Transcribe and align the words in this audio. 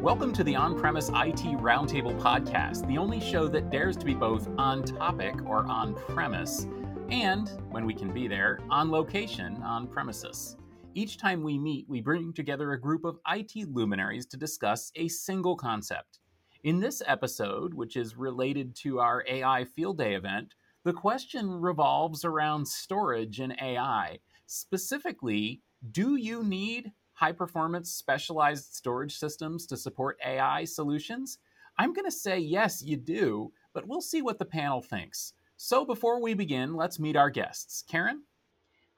Welcome 0.00 0.32
to 0.34 0.44
the 0.44 0.54
On 0.54 0.78
Premise 0.78 1.08
IT 1.08 1.58
Roundtable 1.58 2.16
podcast, 2.20 2.86
the 2.86 2.96
only 2.96 3.20
show 3.20 3.48
that 3.48 3.70
dares 3.70 3.96
to 3.96 4.06
be 4.06 4.14
both 4.14 4.48
on 4.56 4.84
topic 4.84 5.34
or 5.44 5.66
on 5.66 5.94
premise, 5.94 6.68
and, 7.10 7.50
when 7.70 7.84
we 7.84 7.92
can 7.92 8.12
be 8.12 8.28
there, 8.28 8.60
on 8.70 8.90
location 8.90 9.60
on 9.62 9.88
premises. 9.88 10.56
Each 10.94 11.18
time 11.18 11.42
we 11.42 11.58
meet, 11.58 11.88
we 11.88 12.00
bring 12.00 12.32
together 12.32 12.72
a 12.72 12.80
group 12.80 13.04
of 13.04 13.18
IT 13.28 13.68
luminaries 13.68 14.26
to 14.26 14.36
discuss 14.36 14.92
a 14.94 15.08
single 15.08 15.56
concept. 15.56 16.20
In 16.62 16.80
this 16.80 17.02
episode, 17.06 17.74
which 17.74 17.96
is 17.96 18.16
related 18.16 18.74
to 18.76 19.00
our 19.00 19.24
AI 19.28 19.64
Field 19.64 19.98
Day 19.98 20.14
event, 20.14 20.54
the 20.84 20.92
question 20.92 21.50
revolves 21.50 22.24
around 22.24 22.66
storage 22.66 23.40
and 23.40 23.56
AI. 23.60 24.20
Specifically, 24.46 25.62
do 25.92 26.16
you 26.16 26.42
need 26.42 26.92
high 27.12 27.32
performance 27.32 27.90
specialized 27.90 28.74
storage 28.74 29.16
systems 29.18 29.66
to 29.66 29.76
support 29.76 30.18
AI 30.24 30.64
solutions? 30.64 31.38
I'm 31.78 31.92
going 31.92 32.06
to 32.06 32.10
say 32.10 32.38
yes, 32.38 32.82
you 32.82 32.96
do, 32.96 33.52
but 33.74 33.86
we'll 33.86 34.00
see 34.00 34.22
what 34.22 34.38
the 34.38 34.44
panel 34.44 34.80
thinks. 34.80 35.32
So 35.56 35.84
before 35.84 36.20
we 36.20 36.34
begin, 36.34 36.74
let's 36.74 36.98
meet 36.98 37.16
our 37.16 37.30
guests. 37.30 37.84
Karen? 37.88 38.22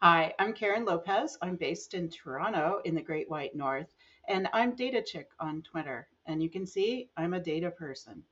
Hi, 0.02 0.32
I'm 0.38 0.52
Karen 0.52 0.84
Lopez. 0.84 1.36
I'm 1.42 1.56
based 1.56 1.94
in 1.94 2.08
Toronto 2.08 2.80
in 2.84 2.94
the 2.94 3.02
Great 3.02 3.28
White 3.28 3.56
North, 3.56 3.94
and 4.28 4.48
I'm 4.52 4.76
Data 4.76 5.02
Chick 5.02 5.28
on 5.40 5.62
Twitter. 5.62 6.08
And 6.26 6.42
you 6.42 6.48
can 6.48 6.66
see 6.66 7.10
I'm 7.16 7.34
a 7.34 7.40
data 7.40 7.70
person. 7.70 8.22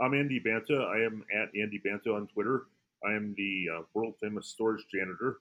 I'm 0.00 0.14
Andy 0.14 0.38
Banta. 0.38 0.76
I 0.76 1.04
am 1.04 1.24
at 1.34 1.48
Andy 1.60 1.80
Banta 1.82 2.10
on 2.14 2.28
Twitter. 2.28 2.66
I 3.04 3.14
am 3.14 3.34
the 3.36 3.66
uh, 3.76 3.82
world 3.94 4.14
famous 4.22 4.46
storage 4.46 4.84
janitor, 4.92 5.38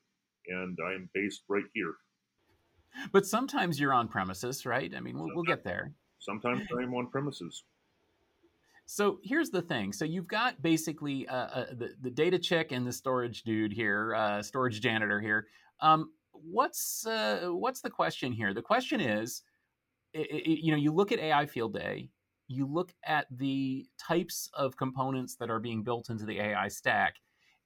and 0.48 0.77
I 0.84 0.94
am 0.94 1.10
based 1.13 1.44
right 1.48 1.66
here 1.74 1.94
but 3.12 3.26
sometimes 3.26 3.80
you're 3.80 3.94
on 3.94 4.08
premises, 4.08 4.66
right? 4.66 4.94
I 4.96 5.00
mean, 5.00 5.18
we'll, 5.18 5.30
we'll 5.34 5.44
get 5.44 5.64
there. 5.64 5.94
Sometimes 6.20 6.62
I'm 6.78 6.94
on 6.94 7.08
premises. 7.08 7.63
So 8.85 9.20
here's 9.21 9.49
the 9.49 9.62
thing. 9.62 9.91
So 9.91 10.05
you've 10.05 10.27
got 10.27 10.62
basically 10.62 11.27
uh, 11.27 11.36
uh, 11.36 11.66
the, 11.74 11.90
the 12.02 12.10
data 12.10 12.40
chick 12.40 12.71
and 12.71 12.88
the 12.88 12.94
storage 12.94 13.44
dude 13.44 13.74
here, 13.74 14.16
uh, 14.16 14.41
storage 14.41 14.80
janitor 14.80 15.20
here. 15.20 15.48
Um, 15.82 16.12
what's 16.32 17.05
uh, 17.05 17.49
what's 17.52 17.82
the 17.82 17.90
question 17.90 18.32
here? 18.32 18.54
The 18.54 18.62
question 18.62 19.02
is, 19.02 19.43
it, 20.14 20.27
it, 20.32 20.64
you 20.64 20.71
know, 20.71 20.77
you 20.77 20.93
look 20.93 21.12
at 21.12 21.20
AI 21.20 21.46
Field 21.46 21.74
Day, 21.74 22.10
you 22.48 22.66
look 22.66 22.93
at 23.04 23.27
the 23.30 23.86
types 23.99 24.49
of 24.54 24.77
components 24.77 25.36
that 25.36 25.49
are 25.49 25.60
being 25.60 25.84
built 25.84 26.10
into 26.10 26.26
the 26.26 26.40
AI 26.40 26.70
stack, 26.70 27.16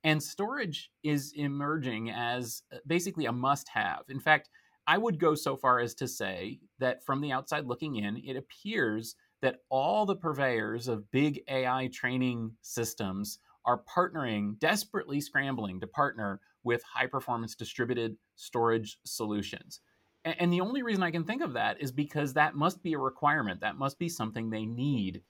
and 0.03 0.21
storage 0.21 0.91
is 1.03 1.33
emerging 1.35 2.09
as 2.09 2.63
uh, 2.73 2.77
basically 2.87 3.27
a 3.27 3.31
must-have. 3.31 4.05
In 4.09 4.19
fact, 4.19 4.49
I 4.91 4.97
would 4.97 5.19
go 5.19 5.35
so 5.35 5.55
far 5.55 5.79
as 5.79 5.93
to 5.95 6.07
say 6.07 6.59
that 6.79 7.01
from 7.05 7.21
the 7.21 7.31
outside 7.31 7.65
looking 7.65 7.95
in, 7.95 8.21
it 8.25 8.35
appears 8.35 9.15
that 9.41 9.61
all 9.69 10.05
the 10.05 10.17
purveyors 10.17 10.89
of 10.89 11.09
big 11.11 11.43
AI 11.47 11.87
training 11.93 12.51
systems 12.61 13.39
are 13.63 13.83
partnering, 13.83 14.59
desperately 14.59 15.21
scrambling 15.21 15.79
to 15.79 15.87
partner 15.87 16.41
with 16.65 16.83
high 16.83 17.07
performance 17.07 17.55
distributed 17.55 18.17
storage 18.35 18.97
solutions. 19.05 19.79
And 20.25 20.51
the 20.51 20.59
only 20.59 20.83
reason 20.83 21.03
I 21.03 21.11
can 21.11 21.23
think 21.23 21.41
of 21.41 21.53
that 21.53 21.81
is 21.81 21.93
because 21.93 22.33
that 22.33 22.55
must 22.55 22.83
be 22.83 22.91
a 22.91 22.99
requirement. 22.99 23.61
That 23.61 23.77
must 23.77 23.97
be 23.97 24.09
something 24.09 24.49
they 24.49 24.65
need. 24.65 25.21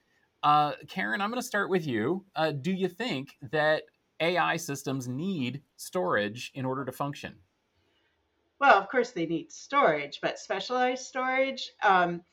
Uh, 0.42 0.72
Karen, 0.90 1.22
I'm 1.22 1.30
going 1.30 1.40
to 1.40 1.46
start 1.48 1.70
with 1.70 1.86
you. 1.86 2.26
Uh, 2.36 2.50
do 2.50 2.72
you 2.72 2.88
think 2.88 3.36
that 3.52 3.84
AI 4.20 4.58
systems 4.58 5.08
need 5.08 5.62
storage 5.78 6.52
in 6.56 6.66
order 6.66 6.84
to 6.84 6.92
function? 6.92 7.36
Well, 8.62 8.78
of 8.78 8.88
course 8.88 9.12
they 9.12 9.26
need 9.26 9.52
storage, 9.52 10.22
but 10.22 10.40
specialized 10.40 11.06
storage, 11.06 11.74
um, 11.84 12.24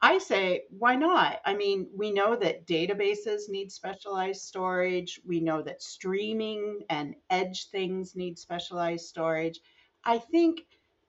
I 0.00 0.18
say, 0.18 0.64
why 0.70 0.96
not? 0.96 1.40
I 1.44 1.54
mean, 1.54 1.90
we 1.94 2.10
know 2.10 2.36
that 2.36 2.66
databases 2.66 3.50
need 3.50 3.70
specialized 3.72 4.42
storage. 4.42 5.20
We 5.26 5.40
know 5.40 5.62
that 5.62 5.82
streaming 5.82 6.84
and 6.90 7.16
edge 7.30 7.68
things 7.70 8.16
need 8.16 8.38
specialized 8.38 9.06
storage. 9.06 9.60
I 10.04 10.18
think 10.18 10.62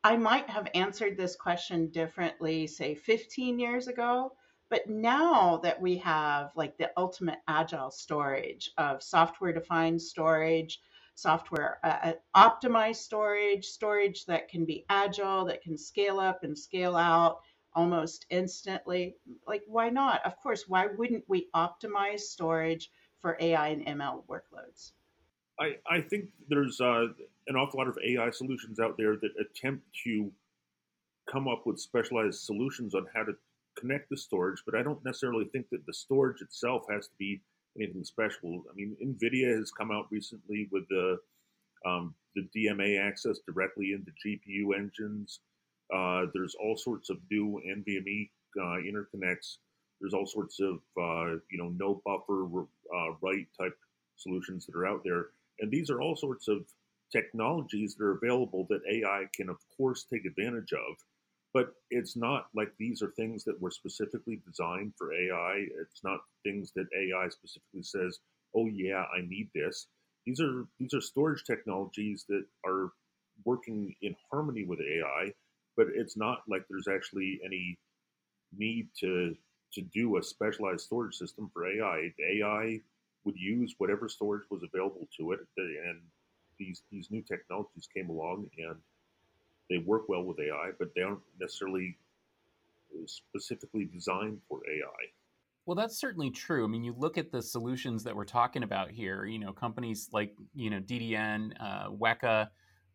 I 0.03 0.17
might 0.17 0.49
have 0.49 0.67
answered 0.75 1.17
this 1.17 1.37
question 1.37 1.89
differently, 1.89 2.67
say 2.67 2.95
15 2.95 3.59
years 3.59 3.87
ago. 3.87 4.35
But 4.69 4.89
now 4.89 5.57
that 5.63 5.79
we 5.81 5.97
have 5.99 6.51
like 6.55 6.77
the 6.77 6.91
ultimate 6.97 7.39
agile 7.47 7.91
storage 7.91 8.71
of 8.77 9.01
software 9.01 9.53
defined 9.53 10.01
storage, 10.01 10.81
software 11.15 11.79
uh, 11.83 12.11
uh, 12.11 12.13
optimized 12.35 12.97
storage, 12.97 13.65
storage 13.65 14.25
that 14.25 14.49
can 14.49 14.65
be 14.65 14.85
agile, 14.89 15.45
that 15.45 15.61
can 15.61 15.77
scale 15.77 16.19
up 16.19 16.43
and 16.43 16.57
scale 16.57 16.95
out 16.95 17.39
almost 17.73 18.25
instantly. 18.29 19.15
Like, 19.47 19.63
why 19.67 19.89
not? 19.89 20.25
Of 20.25 20.39
course, 20.41 20.65
why 20.67 20.87
wouldn't 20.97 21.23
we 21.27 21.47
optimize 21.55 22.21
storage 22.21 22.91
for 23.21 23.37
AI 23.39 23.69
and 23.69 23.85
ML 23.85 24.23
workloads? 24.27 24.91
I, 25.59 25.77
I 25.89 26.01
think 26.01 26.25
there's 26.49 26.81
uh, 26.81 27.07
an 27.47 27.55
awful 27.55 27.79
lot 27.79 27.87
of 27.87 27.97
AI 28.05 28.29
solutions 28.29 28.79
out 28.79 28.97
there 28.97 29.15
that 29.15 29.31
attempt 29.39 29.85
to 30.03 30.31
come 31.31 31.47
up 31.47 31.63
with 31.65 31.79
specialized 31.79 32.41
solutions 32.41 32.93
on 32.93 33.05
how 33.15 33.23
to 33.23 33.33
connect 33.77 34.09
the 34.09 34.17
storage, 34.17 34.61
but 34.65 34.75
I 34.75 34.83
don't 34.83 35.03
necessarily 35.03 35.45
think 35.45 35.67
that 35.71 35.85
the 35.85 35.93
storage 35.93 36.41
itself 36.41 36.83
has 36.89 37.07
to 37.07 37.13
be 37.17 37.41
anything 37.77 38.03
special. 38.03 38.63
I 38.69 38.75
mean, 38.75 38.95
NVIDIA 39.03 39.57
has 39.57 39.71
come 39.71 39.91
out 39.91 40.07
recently 40.11 40.67
with 40.71 40.87
the 40.89 41.17
um, 41.85 42.15
the 42.35 42.47
DMA 42.55 42.99
access 42.99 43.39
directly 43.45 43.93
into 43.93 44.11
GPU 44.25 44.77
engines. 44.77 45.39
Uh, 45.93 46.25
there's 46.33 46.55
all 46.55 46.75
sorts 46.75 47.09
of 47.09 47.17
new 47.29 47.61
NVMe 47.67 48.29
uh, 48.59 48.81
interconnects. 48.81 49.57
There's 50.01 50.13
all 50.13 50.25
sorts 50.25 50.59
of 50.59 50.75
uh, 50.97 51.37
you 51.51 51.57
know 51.57 51.69
no 51.77 52.01
buffer 52.05 52.45
uh, 52.45 53.11
write 53.21 53.47
type 53.59 53.77
solutions 54.17 54.65
that 54.65 54.75
are 54.75 54.87
out 54.87 55.01
there, 55.03 55.27
and 55.59 55.71
these 55.71 55.89
are 55.89 56.01
all 56.01 56.15
sorts 56.15 56.47
of 56.47 56.65
technologies 57.11 57.95
that 57.95 58.03
are 58.03 58.17
available 58.17 58.65
that 58.69 58.81
AI 58.89 59.25
can 59.35 59.49
of 59.49 59.57
course 59.77 60.05
take 60.11 60.25
advantage 60.25 60.73
of 60.73 60.95
but 61.55 61.73
it's 61.89 62.17
not 62.17 62.47
like 62.53 62.73
these 62.77 63.01
are 63.01 63.11
things 63.11 63.45
that 63.45 63.61
were 63.61 63.71
specifically 63.71 64.41
designed 64.45 64.93
for 64.97 65.13
AI. 65.13 65.65
It's 65.81 66.03
not 66.03 66.19
things 66.43 66.73
that 66.75 66.87
AI 66.93 67.29
specifically 67.29 67.81
says, 67.81 68.19
"Oh 68.53 68.67
yeah, 68.67 69.05
I 69.17 69.21
need 69.21 69.49
this." 69.55 69.87
These 70.25 70.41
are 70.41 70.67
these 70.79 70.93
are 70.93 70.99
storage 70.99 71.45
technologies 71.45 72.25
that 72.27 72.45
are 72.65 72.91
working 73.45 73.95
in 74.01 74.17
harmony 74.29 74.65
with 74.65 74.81
AI, 74.81 75.33
but 75.77 75.87
it's 75.95 76.17
not 76.17 76.43
like 76.49 76.67
there's 76.67 76.89
actually 76.89 77.39
any 77.45 77.79
need 78.51 78.89
to 78.99 79.37
to 79.75 79.81
do 79.81 80.17
a 80.17 80.23
specialized 80.23 80.85
storage 80.85 81.15
system 81.15 81.49
for 81.53 81.67
AI. 81.67 82.13
AI 82.19 82.81
would 83.23 83.37
use 83.37 83.75
whatever 83.77 84.09
storage 84.09 84.49
was 84.51 84.63
available 84.63 85.07
to 85.17 85.31
it, 85.31 85.39
and 85.57 86.01
these 86.59 86.83
these 86.91 87.11
new 87.11 87.21
technologies 87.21 87.87
came 87.87 88.09
along 88.09 88.49
and 88.57 88.81
they 89.69 89.79
work 89.79 90.09
well 90.09 90.23
with 90.23 90.39
AI, 90.39 90.71
but 90.77 90.89
they 90.95 91.01
aren't 91.01 91.21
necessarily 91.39 91.97
specifically 93.07 93.85
designed 93.85 94.39
for 94.47 94.61
AI. 94.69 95.05
Well, 95.65 95.75
that's 95.75 95.97
certainly 95.97 96.29
true. 96.29 96.63
I 96.63 96.67
mean, 96.67 96.83
you 96.83 96.93
look 96.95 97.17
at 97.17 97.31
the 97.31 97.41
solutions 97.41 98.03
that 98.03 98.15
we're 98.15 98.23
talking 98.25 98.63
about 98.63 98.91
here. 98.91 99.25
You 99.25 99.39
know, 99.39 99.51
companies 99.51 100.09
like 100.11 100.35
you 100.53 100.69
know 100.69 100.79
DDN, 100.79 101.53
uh, 101.59 101.89
Weka, 101.89 102.49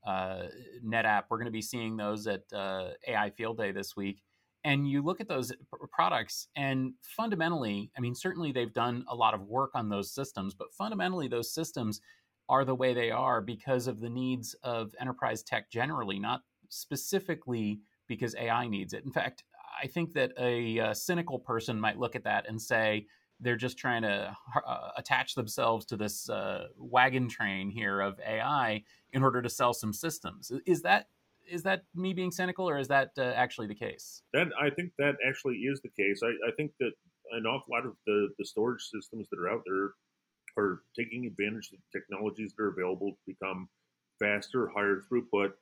uh, 0.06 0.42
NetApp. 0.84 1.24
We're 1.28 1.38
going 1.38 1.46
to 1.46 1.52
be 1.52 1.62
seeing 1.62 1.96
those 1.96 2.26
at 2.26 2.42
uh, 2.52 2.90
AI 3.08 3.30
Field 3.30 3.58
Day 3.58 3.72
this 3.72 3.96
week. 3.96 4.22
And 4.62 4.88
you 4.88 5.02
look 5.02 5.22
at 5.22 5.28
those 5.28 5.52
products, 5.90 6.48
and 6.54 6.92
fundamentally, 7.02 7.90
I 7.96 8.00
mean, 8.00 8.14
certainly 8.14 8.52
they've 8.52 8.72
done 8.72 9.04
a 9.08 9.14
lot 9.14 9.32
of 9.32 9.40
work 9.42 9.70
on 9.74 9.88
those 9.88 10.12
systems, 10.12 10.54
but 10.54 10.74
fundamentally, 10.74 11.28
those 11.28 11.52
systems 11.52 12.02
are 12.48 12.64
the 12.64 12.74
way 12.74 12.92
they 12.92 13.10
are 13.10 13.40
because 13.40 13.86
of 13.86 14.00
the 14.00 14.10
needs 14.10 14.54
of 14.62 14.92
enterprise 15.00 15.42
tech 15.42 15.70
generally, 15.70 16.18
not 16.18 16.42
specifically 16.70 17.80
because 18.08 18.34
AI 18.36 18.66
needs 18.66 18.94
it. 18.94 19.04
In 19.04 19.12
fact, 19.12 19.44
I 19.82 19.86
think 19.86 20.14
that 20.14 20.32
a, 20.38 20.78
a 20.78 20.94
cynical 20.94 21.38
person 21.38 21.78
might 21.78 21.98
look 21.98 22.16
at 22.16 22.24
that 22.24 22.48
and 22.48 22.60
say 22.60 23.06
they're 23.40 23.56
just 23.56 23.78
trying 23.78 24.02
to 24.02 24.36
uh, 24.66 24.90
attach 24.96 25.34
themselves 25.34 25.86
to 25.86 25.96
this 25.96 26.28
uh, 26.28 26.68
wagon 26.76 27.28
train 27.28 27.70
here 27.70 28.00
of 28.00 28.18
AI 28.26 28.82
in 29.12 29.22
order 29.22 29.40
to 29.42 29.48
sell 29.48 29.72
some 29.72 29.92
systems. 29.92 30.52
Is 30.66 30.82
that 30.82 31.08
is 31.50 31.64
that 31.64 31.82
me 31.96 32.12
being 32.12 32.30
cynical, 32.30 32.68
or 32.68 32.78
is 32.78 32.86
that 32.88 33.10
uh, 33.18 33.22
actually 33.22 33.66
the 33.66 33.74
case? 33.74 34.22
That 34.32 34.48
I 34.60 34.70
think 34.70 34.92
that 34.98 35.16
actually 35.26 35.56
is 35.56 35.80
the 35.80 35.88
case. 35.88 36.20
I, 36.22 36.28
I 36.48 36.52
think 36.56 36.72
that 36.78 36.92
an 37.32 37.44
awful 37.46 37.74
lot 37.74 37.86
of 37.86 37.96
the, 38.06 38.28
the 38.38 38.44
storage 38.44 38.82
systems 38.82 39.28
that 39.30 39.38
are 39.40 39.48
out 39.48 39.62
there 39.66 39.90
are 40.56 40.82
taking 40.96 41.26
advantage 41.26 41.70
of 41.72 41.78
the 41.80 41.98
technologies 41.98 42.52
that 42.56 42.62
are 42.62 42.68
available 42.68 43.10
to 43.10 43.18
become 43.26 43.68
faster, 44.20 44.70
higher 44.74 45.00
throughput, 45.10 45.52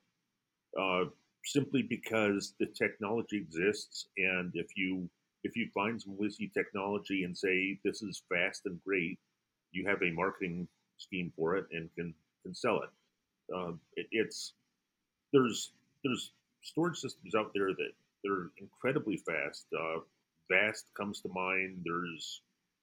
uh, 0.79 1.05
simply 1.45 1.83
because 1.83 2.55
the 2.59 2.67
technology 2.67 3.37
exists, 3.37 4.07
and 4.17 4.53
if 4.55 4.77
you 4.77 5.09
if 5.45 5.57
you 5.57 5.69
find 5.73 6.01
some 6.01 6.15
whizzy 6.15 6.53
technology 6.53 7.25
and 7.25 7.37
say 7.37 7.79
this 7.85 8.03
is 8.03 8.23
fast 8.29 8.63
and 8.67 8.81
great, 8.85 9.19
you 9.73 9.87
have 9.87 10.03
a 10.03 10.11
marketing 10.11 10.67
scheme 10.99 11.33
for 11.37 11.57
it 11.57 11.67
and 11.73 11.89
can 11.95 12.15
can 12.43 12.55
sell 12.55 12.83
it. 12.83 12.91
Um, 13.55 13.81
it 13.97 14.07
it's 14.11 14.55
there's 15.33 15.73
there's 16.05 16.33
storage 16.63 16.99
systems 16.99 17.35
out 17.35 17.53
there 17.55 17.69
that 17.69 17.93
they're 18.23 18.51
incredibly 18.59 19.17
fast. 19.17 19.67
Uh, 19.77 20.01
Vast 20.51 20.87
comes 20.97 21.21
to 21.21 21.29
mind. 21.29 21.83
There's 21.85 22.41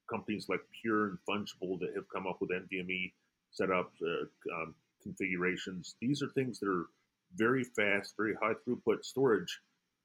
companies 0.10 0.48
like 0.50 0.62
Pure 0.82 1.06
and 1.08 1.18
Fungible 1.28 1.80
that 1.80 1.94
have 1.96 2.08
come 2.14 2.28
up 2.28 2.40
with 2.40 2.52
NVMe 2.52 3.12
setup 3.52 3.92
uh, 4.04 4.56
um, 4.56 4.76
configurations. 5.02 5.96
These 6.00 6.22
are 6.22 6.30
things 6.30 6.60
that 6.60 6.70
are 6.70 6.86
very 7.36 7.64
fast, 7.64 8.16
very 8.18 8.36
high 8.42 8.54
throughput 8.68 9.04
storage 9.04 9.60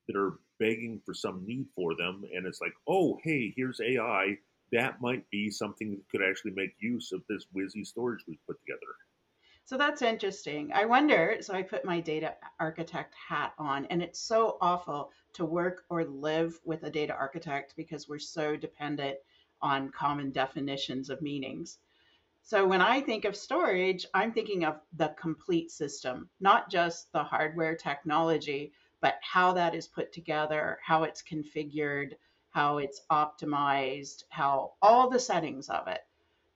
that 0.07 0.17
are 0.17 0.39
begging 0.59 1.01
for 1.05 1.15
some 1.15 1.45
need 1.47 1.67
for 1.75 1.95
them. 1.97 2.25
And 2.35 2.47
it's 2.47 2.61
like, 2.61 2.75
oh, 2.89 3.19
hey, 3.23 3.53
here's 3.57 3.81
AI. 3.81 4.37
That 4.73 5.01
might 5.01 5.29
be 5.31 5.51
something 5.51 5.91
that 5.91 6.09
could 6.11 6.27
actually 6.29 6.53
make 6.53 6.75
use 6.81 7.13
of 7.13 7.23
this 7.29 7.47
WYSI 7.55 7.87
storage 7.87 8.21
we've 8.27 8.47
put 8.47 8.59
together. 8.61 8.93
So 9.65 9.77
that's 9.77 10.03
interesting. 10.03 10.73
I 10.75 10.85
wonder, 10.85 11.37
so 11.41 11.55
I 11.55 11.63
put 11.63 11.85
my 11.85 12.01
data 12.01 12.35
architect 12.59 13.15
hat 13.15 13.53
on, 13.59 13.85
and 13.87 14.03
it's 14.03 14.19
so 14.19 14.59
awful 14.61 15.13
to 15.35 15.45
work 15.45 15.85
or 15.89 16.05
live 16.05 16.59
with 16.65 16.83
a 16.83 16.91
data 16.91 17.15
architect 17.15 17.75
because 17.77 18.09
we're 18.09 18.19
so 18.19 18.57
dependent 18.57 19.17
on 19.63 19.91
common 19.91 20.33
definitions 20.33 21.09
of 21.09 21.23
meanings. 21.23 21.79
So 22.43 22.67
when 22.67 22.83
I 22.83 23.01
think 23.01 23.25
of 23.25 23.37
storage, 23.37 24.07
I'm 24.13 24.33
thinking 24.33 24.65
of 24.65 24.81
the 24.95 25.15
complete 25.21 25.71
system, 25.71 26.29
not 26.41 26.71
just 26.71 27.13
the 27.13 27.23
hardware 27.23 27.77
technology, 27.77 28.73
but 29.01 29.19
how 29.23 29.53
that 29.55 29.75
is 29.75 29.87
put 29.87 30.13
together, 30.13 30.79
how 30.85 31.05
it's 31.05 31.23
configured, 31.23 32.15
how 32.51 32.79
it's 32.79 33.03
optimized, 33.11 34.25
how 34.31 34.73
all 34.83 35.09
the 35.09 35.19
settings 35.21 35.69
of 35.69 35.87
it. 35.89 36.01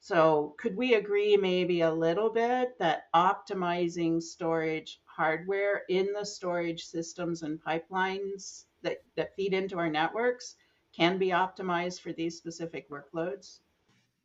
So 0.01 0.55
could 0.59 0.77
we 0.77 0.95
agree 0.95 1.37
maybe 1.37 1.81
a 1.81 1.91
little 1.91 2.29
bit 2.29 2.79
that 2.79 3.05
optimizing 3.15 4.23
storage 4.23 5.01
hardware 5.07 5.85
in 5.89 6.13
the 6.13 6.27
storage 6.27 6.85
systems 6.85 7.43
and 7.43 7.63
pipelines 7.63 8.65
that, 8.83 8.99
that 9.17 9.35
feed 9.35 9.55
into 9.55 9.79
our 9.79 9.89
networks 9.89 10.57
can 10.93 11.17
be 11.17 11.29
optimized 11.29 12.01
for 12.01 12.13
these 12.13 12.37
specific 12.37 12.91
workloads? 12.91 13.61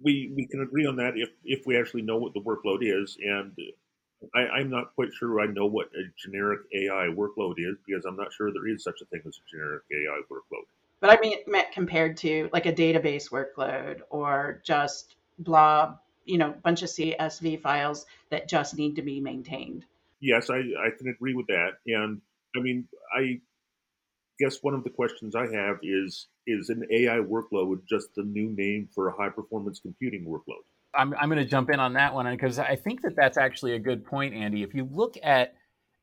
We, 0.02 0.32
we 0.36 0.46
can 0.46 0.62
agree 0.62 0.86
on 0.86 0.96
that 0.98 1.14
if, 1.18 1.30
if 1.44 1.66
we 1.66 1.78
actually 1.78 2.04
know 2.04 2.18
what 2.18 2.34
the 2.34 2.40
workload 2.40 2.80
is. 2.82 3.18
And 3.22 3.52
I, 4.34 4.60
am 4.60 4.70
not 4.70 4.96
quite 4.96 5.14
sure 5.14 5.42
I 5.42 5.48
know 5.48 5.66
what 5.66 5.88
a 5.88 6.04
generic 6.18 6.62
AI 6.74 7.08
workload 7.14 7.56
is 7.58 7.76
because 7.86 8.06
I'm 8.06 8.16
not 8.16 8.34
sure 8.34 8.52
there 8.52 8.68
is 8.68 8.84
such 8.84 9.02
a 9.02 9.06
thing 9.06 9.22
as 9.28 9.38
a 9.38 9.50
generic 9.50 9.84
AI 9.92 10.22
workload. 10.32 10.66
But 11.00 11.12
I 11.12 11.20
mean, 11.22 11.38
meant 11.48 11.72
compared 11.72 12.18
to 12.18 12.50
like 12.52 12.66
a 12.66 12.74
database 12.74 13.32
workload 13.32 14.02
or 14.10 14.62
just 14.66 15.16
blob, 15.40 16.00
you 16.26 16.38
know, 16.38 16.54
bunch 16.64 16.82
of 16.82 16.90
CSV 16.90 17.62
files 17.62 18.06
that 18.30 18.50
just 18.50 18.78
need 18.78 18.96
to 18.98 19.02
be 19.02 19.22
maintained. 19.22 19.86
Yes, 20.20 20.50
I, 20.50 20.58
I 20.58 20.90
can 20.98 21.08
agree 21.08 21.34
with 21.34 21.48
that. 21.48 21.78
And 21.88 22.22
I 22.56 22.60
mean, 22.60 22.88
I 23.16 23.40
guess 24.40 24.62
one 24.62 24.74
of 24.74 24.84
the 24.84 24.90
questions 24.90 25.36
I 25.36 25.48
have 25.48 25.80
is 25.82 26.28
is 26.50 26.70
an 26.70 26.86
AI 26.92 27.18
workload 27.18 27.82
just 27.88 28.14
the 28.16 28.24
new 28.24 28.50
name 28.50 28.90
for 28.94 29.10
a 29.10 29.16
high 29.16 29.30
performance 29.30 29.80
computing 29.80 30.26
workload? 30.26 30.64
I'm, 30.96 31.14
I'm 31.20 31.30
going 31.30 31.44
to 31.44 31.50
jump 31.50 31.70
in 31.70 31.80
on 31.80 31.94
that 31.94 32.14
one 32.14 32.30
because 32.32 32.58
I 32.58 32.76
think 32.76 33.02
that 33.04 33.16
that's 33.16 33.38
actually 33.38 33.74
a 33.74 33.80
good 33.80 34.06
point, 34.06 34.34
Andy. 34.34 34.64
If 34.64 34.74
you 34.74 34.88
look 34.92 35.16
at, 35.22 35.54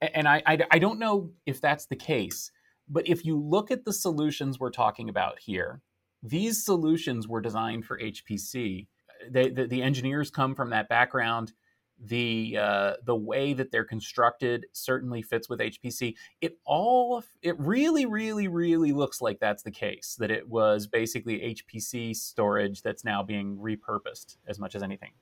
and 0.01 0.29
I, 0.29 0.43
I, 0.47 0.59
I 0.71 0.79
don't 0.79 0.99
know 0.99 1.31
if 1.45 1.61
that's 1.61 1.87
the 1.87 1.97
case, 1.97 2.53
but 2.89 3.09
if 3.09 3.25
you 3.25 3.37
look 3.39 3.71
at 3.71 3.85
the 3.85 3.93
solutions 3.93 4.61
we're 4.61 4.71
talking 4.71 5.09
about 5.09 5.41
here, 5.41 5.81
these 6.23 6.65
solutions 6.65 7.27
were 7.27 7.41
designed 7.41 7.85
for 7.85 7.99
HPC 7.99 8.87
they, 9.31 9.51
the, 9.51 9.67
the 9.67 9.83
engineers 9.83 10.31
come 10.31 10.55
from 10.55 10.71
that 10.71 10.89
background. 10.89 11.53
The 11.99 12.59
uh, 12.61 12.93
the 13.05 13.17
way 13.17 13.55
that 13.55 13.73
they're 13.73 13.85
constructed 13.85 14.67
certainly 14.73 15.23
fits 15.23 15.49
with 15.49 15.61
HPC. 15.61 16.15
It 16.43 16.59
all 16.67 17.25
it 17.43 17.59
really 17.59 18.05
really 18.05 18.49
really 18.49 18.93
looks 18.93 19.23
like 19.23 19.39
that's 19.41 19.63
the 19.63 19.71
case. 19.71 20.17
That 20.19 20.31
it 20.31 20.47
was 20.47 20.87
basically 20.87 21.57
HPC 21.57 22.15
storage 22.15 22.83
that's 22.83 23.05
now 23.05 23.23
being 23.23 23.57
repurposed 23.57 24.37
as 24.47 24.59
much 24.59 24.75
as 24.75 24.83
anything. 24.83 25.13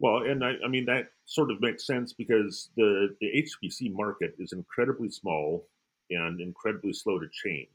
Well, 0.00 0.24
and 0.24 0.44
I, 0.44 0.54
I 0.64 0.68
mean 0.68 0.84
that 0.86 1.06
sort 1.24 1.50
of 1.50 1.60
makes 1.60 1.86
sense 1.86 2.12
because 2.12 2.70
the 2.76 3.16
the 3.20 3.46
HPC 3.46 3.94
market 3.94 4.34
is 4.38 4.52
incredibly 4.52 5.08
small 5.08 5.66
and 6.10 6.40
incredibly 6.40 6.92
slow 6.92 7.18
to 7.18 7.26
change 7.32 7.68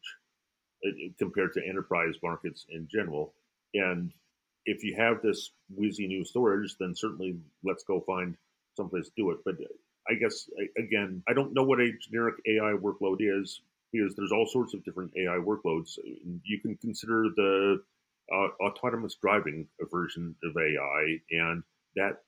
uh, 0.85 0.91
compared 1.17 1.53
to 1.53 1.65
enterprise 1.65 2.15
markets 2.21 2.65
in 2.69 2.87
general. 2.87 3.33
And 3.73 4.11
if 4.67 4.83
you 4.83 4.95
have 4.95 5.21
this 5.21 5.51
WYSI 5.79 6.07
new 6.07 6.25
storage, 6.25 6.75
then 6.79 6.93
certainly 6.93 7.37
let's 7.63 7.83
go 7.85 8.01
find 8.01 8.35
someplace 8.75 9.05
to 9.05 9.13
do 9.15 9.31
it. 9.31 9.37
But 9.45 9.55
I 10.07 10.13
guess 10.15 10.49
again, 10.77 11.23
I 11.27 11.33
don't 11.33 11.53
know 11.53 11.63
what 11.63 11.79
a 11.79 11.91
generic 12.01 12.35
AI 12.45 12.75
workload 12.79 13.17
is 13.19 13.61
because 13.91 14.13
there's 14.15 14.33
all 14.33 14.45
sorts 14.45 14.73
of 14.73 14.83
different 14.83 15.11
AI 15.17 15.37
workloads. 15.37 15.97
You 16.43 16.59
can 16.59 16.75
consider 16.75 17.27
the 17.35 17.81
uh, 18.31 18.47
autonomous 18.61 19.15
driving 19.15 19.67
version 19.89 20.35
of 20.43 20.55
AI, 20.57 21.17
and 21.31 21.63
that 21.95 22.21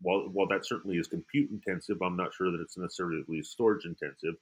while 0.00 0.28
while 0.32 0.48
that 0.48 0.64
certainly 0.64 0.96
is 0.96 1.06
compute 1.06 1.50
intensive, 1.50 1.98
I'm 2.02 2.16
not 2.16 2.34
sure 2.34 2.50
that 2.50 2.60
it's 2.62 2.78
necessarily 2.78 3.42
storage 3.42 3.84
intensive. 3.84 4.34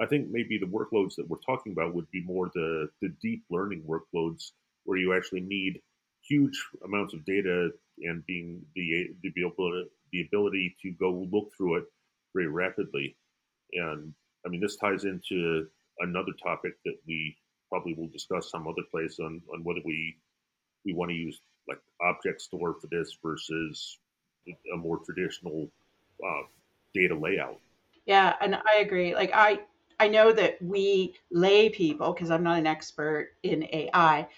I 0.00 0.06
think 0.06 0.30
maybe 0.30 0.58
the 0.58 0.66
workloads 0.66 1.14
that 1.16 1.28
we're 1.28 1.36
talking 1.46 1.72
about 1.72 1.94
would 1.94 2.10
be 2.10 2.24
more 2.24 2.50
the 2.54 2.88
the 3.00 3.10
deep 3.22 3.44
learning 3.50 3.84
workloads 3.86 4.50
where 4.84 4.98
you 4.98 5.14
actually 5.14 5.42
need 5.42 5.80
huge 6.26 6.58
amounts 6.84 7.14
of 7.14 7.24
data 7.24 7.70
and 8.02 8.24
being 8.26 8.62
the 8.74 9.08
the 9.22 9.32
able 9.40 9.84
the 10.12 10.22
ability 10.22 10.76
to 10.82 10.90
go 10.92 11.26
look 11.32 11.50
through 11.56 11.76
it 11.76 11.84
very 12.34 12.48
rapidly. 12.48 13.16
And 13.72 14.12
I 14.44 14.48
mean, 14.48 14.60
this 14.60 14.76
ties 14.76 15.04
into 15.04 15.66
another 16.00 16.32
topic 16.42 16.74
that 16.84 16.96
we 17.06 17.36
probably 17.68 17.94
will 17.94 18.08
discuss 18.08 18.50
some 18.50 18.68
other 18.68 18.82
place 18.90 19.18
on, 19.20 19.40
on 19.52 19.64
whether 19.64 19.80
we 19.84 20.16
we 20.84 20.92
want 20.92 21.10
to 21.10 21.16
use 21.16 21.40
like 21.68 21.78
object 22.00 22.40
store 22.40 22.74
for 22.80 22.88
this 22.88 23.16
versus 23.22 23.98
a 24.46 24.76
more 24.76 24.98
traditional 24.98 25.68
uh, 26.24 26.42
data 26.94 27.14
layout. 27.14 27.58
Yeah, 28.06 28.34
and 28.40 28.56
I 28.56 28.80
agree. 28.80 29.14
Like 29.14 29.30
I 29.32 29.60
I 30.00 30.08
know 30.08 30.32
that 30.32 30.60
we 30.60 31.14
lay 31.30 31.68
people 31.68 32.12
because 32.12 32.30
I'm 32.30 32.42
not 32.42 32.58
an 32.58 32.66
expert 32.66 33.30
in 33.44 33.68
AI, 33.72 34.28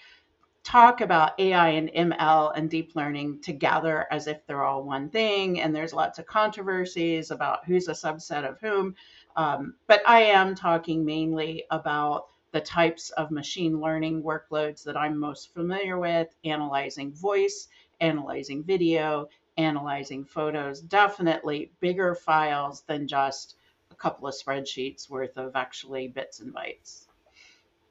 talk 0.65 0.99
about 0.99 1.39
AI 1.39 1.69
and 1.69 1.89
ML 1.89 2.51
and 2.55 2.69
deep 2.69 2.95
learning 2.95 3.39
together 3.41 4.07
as 4.11 4.25
if 4.25 4.45
they're 4.45 4.63
all 4.63 4.83
one 4.83 5.09
thing. 5.09 5.61
And 5.61 5.73
there's 5.73 5.93
lots 5.93 6.17
of 6.17 6.25
controversies 6.25 7.29
about 7.29 7.65
who's 7.65 7.87
a 7.87 7.91
subset 7.91 8.49
of 8.49 8.59
whom. 8.59 8.95
Um, 9.35 9.75
but 9.87 10.01
I 10.07 10.21
am 10.23 10.55
talking 10.55 11.05
mainly 11.05 11.65
about 11.69 12.27
the 12.51 12.61
types 12.61 13.11
of 13.11 13.29
machine 13.31 13.79
learning 13.79 14.23
workloads 14.23 14.83
that 14.85 14.97
I'm 14.97 15.19
most 15.19 15.53
familiar 15.53 15.99
with 15.99 16.35
analyzing 16.43 17.13
voice, 17.13 17.67
analyzing 17.99 18.63
video, 18.63 19.29
analyzing 19.57 20.25
photos, 20.25 20.81
definitely 20.81 21.71
bigger 21.79 22.15
files 22.15 22.81
than 22.87 23.07
just 23.07 23.55
a 23.91 23.95
couple 23.95 24.27
of 24.27 24.33
spreadsheets 24.33 25.09
worth 25.09 25.37
of 25.37 25.55
actually 25.55 26.07
bits 26.07 26.39
and 26.39 26.55
bytes, 26.55 27.05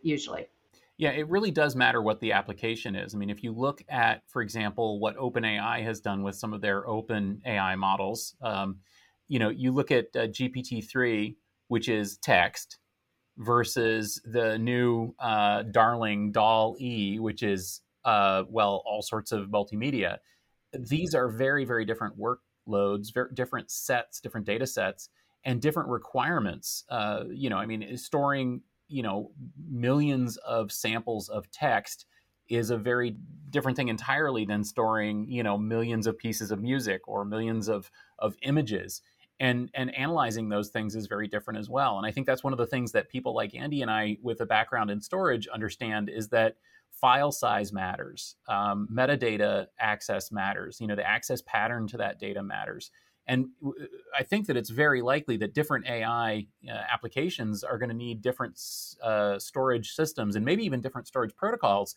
usually. 0.02 0.49
Yeah, 0.96 1.10
it 1.10 1.28
really 1.28 1.50
does 1.50 1.74
matter 1.74 2.00
what 2.00 2.20
the 2.20 2.32
application 2.32 2.94
is. 2.94 3.14
I 3.14 3.18
mean, 3.18 3.30
if 3.30 3.42
you 3.42 3.52
look 3.52 3.82
at, 3.88 4.22
for 4.28 4.42
example, 4.42 5.00
what 5.00 5.16
OpenAI 5.16 5.82
has 5.82 6.00
done 6.00 6.22
with 6.22 6.36
some 6.36 6.52
of 6.52 6.60
their 6.60 6.86
open 6.88 7.42
AI 7.44 7.74
models, 7.74 8.36
um, 8.42 8.78
you 9.26 9.40
know, 9.40 9.48
you 9.48 9.72
look 9.72 9.90
at 9.90 10.06
uh, 10.14 10.28
GPT-3, 10.28 11.34
which 11.66 11.88
is 11.88 12.18
text, 12.18 12.78
versus 13.38 14.22
the 14.24 14.56
new 14.58 15.14
uh, 15.18 15.62
darling 15.64 16.30
doll 16.30 16.76
E, 16.78 17.18
which 17.18 17.42
is, 17.42 17.80
uh, 18.04 18.44
well, 18.48 18.82
all 18.86 19.02
sorts 19.02 19.32
of 19.32 19.48
multimedia. 19.48 20.18
These 20.72 21.14
are 21.14 21.28
very, 21.28 21.64
very 21.64 21.84
different 21.84 22.14
workloads, 22.16 23.12
very 23.12 23.30
different 23.34 23.70
sets, 23.72 24.20
different 24.20 24.46
data 24.46 24.66
sets, 24.66 25.08
and 25.44 25.60
different 25.60 25.88
requirements. 25.88 26.84
Uh, 26.88 27.24
you 27.30 27.50
know, 27.50 27.56
I 27.56 27.66
mean, 27.66 27.96
storing 27.96 28.60
you 28.88 29.02
know 29.02 29.30
millions 29.70 30.36
of 30.38 30.72
samples 30.72 31.28
of 31.28 31.50
text 31.50 32.06
is 32.48 32.70
a 32.70 32.76
very 32.76 33.16
different 33.50 33.76
thing 33.76 33.88
entirely 33.88 34.44
than 34.44 34.64
storing 34.64 35.26
you 35.28 35.42
know 35.42 35.56
millions 35.56 36.06
of 36.06 36.18
pieces 36.18 36.50
of 36.50 36.60
music 36.62 37.06
or 37.08 37.24
millions 37.24 37.68
of 37.68 37.90
of 38.18 38.36
images. 38.42 39.02
And 39.40 39.68
and 39.74 39.94
analyzing 39.96 40.48
those 40.48 40.70
things 40.70 40.94
is 40.94 41.08
very 41.08 41.26
different 41.26 41.58
as 41.58 41.68
well. 41.68 41.98
And 41.98 42.06
i 42.06 42.10
think 42.12 42.26
that's 42.26 42.44
one 42.44 42.52
of 42.52 42.58
the 42.58 42.66
things 42.66 42.92
that 42.92 43.08
people 43.08 43.34
like 43.34 43.54
andy 43.54 43.82
and 43.82 43.90
i 43.90 44.16
with 44.22 44.40
a 44.40 44.46
background 44.46 44.90
in 44.90 45.00
storage 45.00 45.48
understand 45.48 46.08
is 46.08 46.28
that 46.28 46.56
file 46.92 47.32
size 47.32 47.72
matters. 47.72 48.36
Um, 48.48 48.88
metadata 48.92 49.66
access 49.80 50.30
matters. 50.30 50.80
You 50.80 50.86
know 50.86 50.94
the 50.94 51.08
access 51.08 51.42
pattern 51.42 51.86
to 51.88 51.96
that 51.98 52.18
data 52.18 52.42
matters 52.42 52.90
and 53.26 53.49
I 54.19 54.23
think 54.23 54.47
that 54.47 54.57
it's 54.57 54.71
very 54.71 55.00
likely 55.00 55.37
that 55.38 55.54
different 55.54 55.87
AI 55.87 56.47
uh, 56.69 56.73
applications 56.93 57.64
are 57.64 57.78
going 57.78 57.88
to 57.88 57.95
need 57.95 58.21
different 58.21 58.61
uh, 59.02 59.38
storage 59.38 59.93
systems 59.93 60.37
and 60.37 60.45
maybe 60.45 60.64
even 60.64 60.81
different 60.81 61.07
storage 61.07 61.35
protocols 61.35 61.97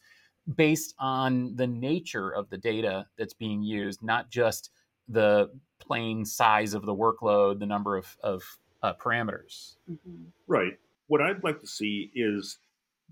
based 0.56 0.96
on 1.00 1.56
the 1.56 1.68
nature 1.68 2.30
of 2.30 2.50
the 2.50 2.58
data 2.58 3.06
that's 3.18 3.34
being 3.34 3.62
used, 3.62 4.02
not 4.02 4.30
just 4.30 4.72
the 5.10 5.50
plain 5.80 6.24
size 6.24 6.74
of 6.74 6.86
the 6.86 6.96
workload, 6.96 7.60
the 7.60 7.66
number 7.66 7.98
of, 7.98 8.18
of 8.24 8.44
uh, 8.82 8.94
parameters. 8.94 9.76
Mm-hmm. 9.92 10.24
Right. 10.48 10.78
What 11.08 11.22
I'd 11.22 11.44
like 11.44 11.60
to 11.60 11.68
see 11.68 12.12
is 12.16 12.60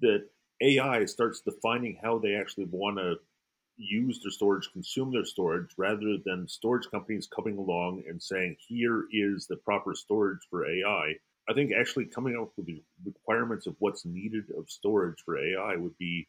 that 0.02 0.26
AI 0.62 1.06
starts 1.06 1.42
defining 1.42 1.98
how 2.02 2.20
they 2.20 2.36
actually 2.36 2.68
want 2.70 2.98
to 2.98 3.16
use 3.78 4.22
their 4.22 4.32
storage, 4.32 4.72
consume 4.72 5.12
their 5.12 5.26
storage, 5.26 5.72
rather 5.78 6.18
than 6.26 6.48
storage 6.48 6.90
companies 6.90 7.28
coming 7.28 7.58
along 7.58 8.04
and 8.08 8.22
saying, 8.22 8.56
here 8.60 9.06
is 9.12 9.48
the 9.48 9.58
proper 9.58 9.96
storage 9.96 10.42
for 10.50 10.66
AI. 10.66 11.14
I 11.48 11.54
think 11.54 11.72
actually 11.74 12.06
coming 12.06 12.38
up 12.38 12.52
with 12.58 12.66
the 12.66 12.82
requirements 13.06 13.68
of 13.68 13.76
what's 13.80 14.06
needed 14.06 14.46
of 14.58 14.70
storage 14.70 15.22
for 15.24 15.38
AI 15.38 15.76
would 15.76 15.98
be 15.98 16.28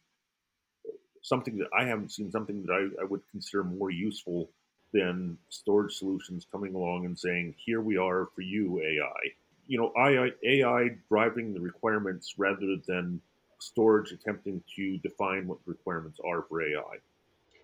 something 1.23 1.57
that 1.57 1.67
I 1.77 1.85
haven't 1.85 2.11
seen, 2.11 2.31
something 2.31 2.63
that 2.65 2.71
I, 2.71 3.01
I 3.01 3.05
would 3.05 3.21
consider 3.31 3.63
more 3.63 3.91
useful 3.91 4.49
than 4.93 5.37
storage 5.49 5.93
solutions 5.95 6.45
coming 6.51 6.75
along 6.75 7.05
and 7.05 7.17
saying, 7.17 7.55
here 7.57 7.81
we 7.81 7.97
are 7.97 8.29
for 8.35 8.41
you, 8.41 8.79
AI. 8.81 9.31
You 9.67 9.77
know, 9.79 9.91
AI, 9.97 10.31
AI 10.45 10.89
driving 11.09 11.53
the 11.53 11.59
requirements 11.59 12.35
rather 12.37 12.77
than 12.87 13.21
storage 13.59 14.11
attempting 14.11 14.63
to 14.75 14.97
define 14.99 15.47
what 15.47 15.57
the 15.65 15.71
requirements 15.71 16.19
are 16.25 16.43
for 16.47 16.61
AI. 16.61 16.97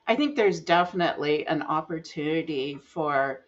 I 0.05 0.15
think 0.15 0.35
there's 0.35 0.59
definitely 0.59 1.47
an 1.47 1.61
opportunity 1.61 2.75
for 2.75 3.45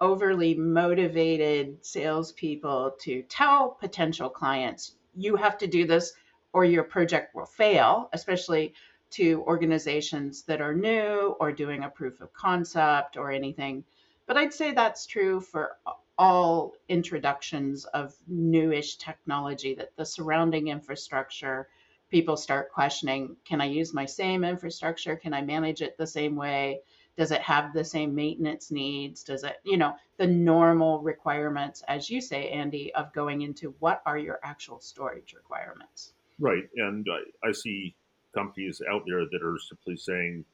overly 0.00 0.54
motivated 0.54 1.84
salespeople 1.84 2.94
to 3.00 3.22
tell 3.24 3.70
potential 3.80 4.30
clients, 4.30 4.94
you 5.14 5.36
have 5.36 5.58
to 5.58 5.66
do 5.66 5.86
this 5.86 6.14
or 6.52 6.64
your 6.64 6.84
project 6.84 7.34
will 7.34 7.46
fail, 7.46 8.08
especially 8.12 8.72
to 9.10 9.42
organizations 9.46 10.42
that 10.44 10.60
are 10.60 10.74
new 10.74 11.36
or 11.40 11.52
doing 11.52 11.84
a 11.84 11.90
proof 11.90 12.20
of 12.20 12.32
concept 12.32 13.16
or 13.16 13.30
anything. 13.30 13.84
But 14.26 14.36
I'd 14.36 14.54
say 14.54 14.72
that's 14.72 15.06
true 15.06 15.40
for 15.40 15.76
all 16.16 16.74
introductions 16.88 17.84
of 17.86 18.14
newish 18.26 18.96
technology 18.96 19.74
that 19.74 19.94
the 19.96 20.06
surrounding 20.06 20.68
infrastructure 20.68 21.68
people 22.10 22.36
start 22.36 22.72
questioning 22.72 23.36
can 23.44 23.60
I 23.60 23.66
use 23.66 23.94
my 23.94 24.06
same 24.06 24.44
infrastructure? 24.44 25.16
Can 25.16 25.34
I 25.34 25.42
manage 25.42 25.82
it 25.82 25.96
the 25.96 26.06
same 26.06 26.36
way? 26.36 26.80
Does 27.16 27.32
it 27.32 27.40
have 27.42 27.72
the 27.72 27.84
same 27.84 28.14
maintenance 28.14 28.70
needs? 28.70 29.24
Does 29.24 29.42
it, 29.42 29.56
you 29.64 29.76
know, 29.76 29.94
the 30.18 30.26
normal 30.26 31.00
requirements, 31.00 31.82
as 31.88 32.08
you 32.08 32.20
say, 32.20 32.48
Andy, 32.50 32.94
of 32.94 33.12
going 33.12 33.42
into 33.42 33.74
what 33.80 34.02
are 34.06 34.18
your 34.18 34.38
actual 34.44 34.80
storage 34.80 35.34
requirements? 35.34 36.12
Right. 36.38 36.68
And 36.76 37.06
I, 37.10 37.48
I 37.48 37.52
see 37.52 37.96
companies 38.34 38.80
out 38.90 39.02
there 39.06 39.24
that 39.24 39.42
are 39.42 39.58
simply 39.68 39.96
saying, 39.96 40.44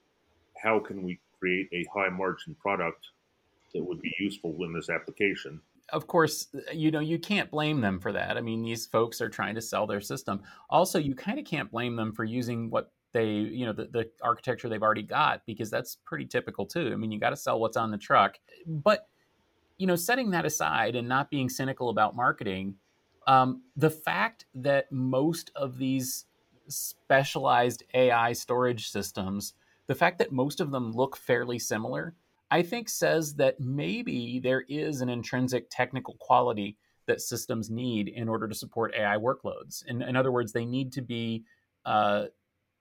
how 0.62 0.78
can 0.78 1.02
we 1.02 1.18
create 1.38 1.68
a 1.73 1.84
high 1.92 2.08
margin 2.08 2.54
product 2.54 3.08
that 3.75 3.84
would 3.84 4.00
be 4.00 4.14
useful 4.18 4.56
in 4.64 4.73
this 4.73 4.88
application? 4.88 5.61
Of 5.94 6.08
course, 6.08 6.48
you 6.72 6.90
know, 6.90 7.00
you 7.00 7.18
can't 7.18 7.50
blame 7.50 7.80
them 7.80 8.00
for 8.00 8.12
that. 8.12 8.36
I 8.36 8.40
mean, 8.40 8.62
these 8.62 8.84
folks 8.84 9.20
are 9.20 9.28
trying 9.28 9.54
to 9.54 9.62
sell 9.62 9.86
their 9.86 10.00
system. 10.00 10.42
Also, 10.68 10.98
you 10.98 11.14
kind 11.14 11.38
of 11.38 11.44
can't 11.44 11.70
blame 11.70 11.94
them 11.94 12.12
for 12.12 12.24
using 12.24 12.68
what 12.68 12.92
they, 13.12 13.28
you 13.28 13.64
know, 13.64 13.72
the, 13.72 13.84
the 13.84 14.10
architecture 14.20 14.68
they've 14.68 14.82
already 14.82 15.04
got 15.04 15.46
because 15.46 15.70
that's 15.70 15.98
pretty 16.04 16.26
typical 16.26 16.66
too. 16.66 16.90
I 16.92 16.96
mean, 16.96 17.12
you 17.12 17.20
got 17.20 17.30
to 17.30 17.36
sell 17.36 17.60
what's 17.60 17.76
on 17.76 17.92
the 17.92 17.96
truck. 17.96 18.38
But, 18.66 19.06
you 19.78 19.86
know, 19.86 19.94
setting 19.94 20.30
that 20.30 20.44
aside 20.44 20.96
and 20.96 21.08
not 21.08 21.30
being 21.30 21.48
cynical 21.48 21.90
about 21.90 22.16
marketing, 22.16 22.74
um, 23.28 23.62
the 23.76 23.90
fact 23.90 24.46
that 24.56 24.90
most 24.90 25.52
of 25.54 25.78
these 25.78 26.26
specialized 26.66 27.84
AI 27.94 28.32
storage 28.32 28.90
systems, 28.90 29.54
the 29.86 29.94
fact 29.94 30.18
that 30.18 30.32
most 30.32 30.60
of 30.60 30.72
them 30.72 30.90
look 30.90 31.16
fairly 31.16 31.60
similar 31.60 32.16
I 32.54 32.62
think 32.62 32.88
says 32.88 33.34
that 33.34 33.58
maybe 33.58 34.38
there 34.38 34.61
is 34.68 35.00
an 35.00 35.08
intrinsic 35.08 35.66
technical 35.70 36.14
quality 36.20 36.76
that 37.08 37.20
systems 37.20 37.68
need 37.68 38.06
in 38.06 38.28
order 38.28 38.46
to 38.46 38.54
support 38.54 38.94
AI 38.96 39.16
workloads. 39.16 39.84
In, 39.87 40.02
in 40.02 40.14
other 40.14 40.30
words, 40.30 40.52
they 40.52 40.64
need 40.64 40.92
to 40.92 41.02
be 41.02 41.42
uh, 41.84 42.26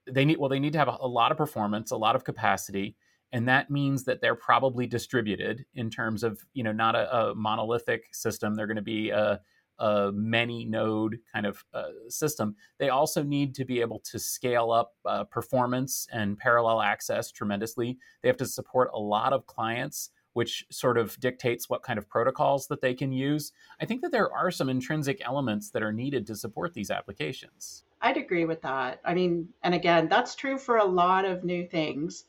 they 0.06 0.26
need 0.26 0.38
well 0.38 0.48
they 0.48 0.60
need 0.60 0.74
to 0.74 0.78
have 0.78 0.90
a, 0.90 0.98
a, 1.00 1.08
lot 1.08 1.32
of 1.32 1.40
performance, 1.40 1.90
a 1.90 1.98
lot 1.98 2.16
of 2.16 2.24
capacity, 2.24 2.96
and 3.32 3.48
that 3.48 3.72
means 3.72 4.04
that 4.04 4.22
they're 4.22 4.36
probably 4.36 4.86
distributed 4.86 5.66
in 5.74 5.90
terms 5.90 6.22
of 6.24 6.40
you 6.54 6.64
know 6.64 6.72
not 6.72 6.94
a, 6.94 7.32
a 7.32 7.34
monolithic 7.34 8.14
system. 8.14 8.54
They're 8.54 8.68
going 8.68 8.76
to 8.76 8.84
be 8.84 9.10
a, 9.10 9.42
a 9.84 10.14
many 10.14 10.64
node 10.64 11.20
kind 11.34 11.46
of 11.46 11.66
uh, 11.74 11.90
system, 12.08 12.56
they 12.78 12.88
also 12.88 13.22
need 13.22 13.54
to 13.56 13.66
be 13.66 13.82
able 13.82 14.00
to 14.00 14.18
scale 14.18 14.72
up 14.72 14.94
uh, 15.06 15.26
performance 15.26 16.08
and 16.12 16.38
parallel 16.38 16.82
access 16.82 17.32
tremendously. 17.32 17.98
They 18.22 18.30
have 18.30 18.38
to 18.38 18.46
support 18.46 18.90
a 18.94 19.00
lot 19.00 19.34
of 19.34 19.46
clients, 19.46 20.10
which 20.32 20.66
sort 20.72 20.98
of 20.98 21.20
dictates 21.20 21.70
what 21.70 21.84
kind 21.84 22.00
of 22.00 22.08
protocols 22.08 22.68
that 22.68 22.80
they 22.80 22.94
can 22.94 23.12
use. 23.12 23.52
I 23.82 23.86
think 23.86 24.02
that 24.04 24.14
there 24.14 24.32
are 24.32 24.52
some 24.52 24.70
intrinsic 24.70 25.22
elements 25.26 25.70
that 25.72 25.84
are 25.84 25.92
needed 25.92 26.26
to 26.28 26.36
support 26.38 26.74
these 26.74 26.90
applications. 26.90 27.84
I'd 28.02 28.16
agree 28.16 28.46
with 28.46 28.62
that. 28.62 29.02
I 29.04 29.14
mean, 29.14 29.50
and 29.64 29.74
again, 29.74 30.08
that's 30.08 30.34
true 30.34 30.58
for 30.58 30.78
a 30.78 30.86
lot 30.86 31.26
of 31.26 31.44
new 31.44 31.68
things. 31.68 32.24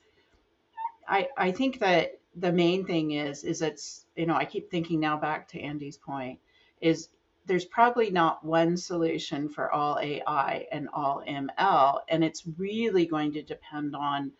I, 1.06 1.28
I 1.36 1.52
think 1.52 1.78
that 1.78 2.18
the 2.36 2.52
main 2.52 2.84
thing 2.84 3.12
is 3.12 3.44
is 3.44 3.62
it's 3.62 4.06
you 4.16 4.26
know 4.26 4.34
I 4.34 4.44
keep 4.44 4.68
thinking 4.68 4.98
now 4.98 5.16
back 5.16 5.46
to 5.48 5.60
Andy's 5.60 5.96
point 5.96 6.40
is 6.80 7.10
there's 7.46 7.64
probably 7.64 8.10
not 8.10 8.44
one 8.44 8.76
solution 8.76 9.48
for 9.48 9.70
all 9.72 9.98
AI 9.98 10.66
and 10.72 10.88
all 10.92 11.22
ML. 11.26 12.00
And 12.08 12.24
it's 12.24 12.44
really 12.58 13.06
going 13.06 13.32
to 13.34 13.42
depend 13.42 13.94
on 13.94 14.32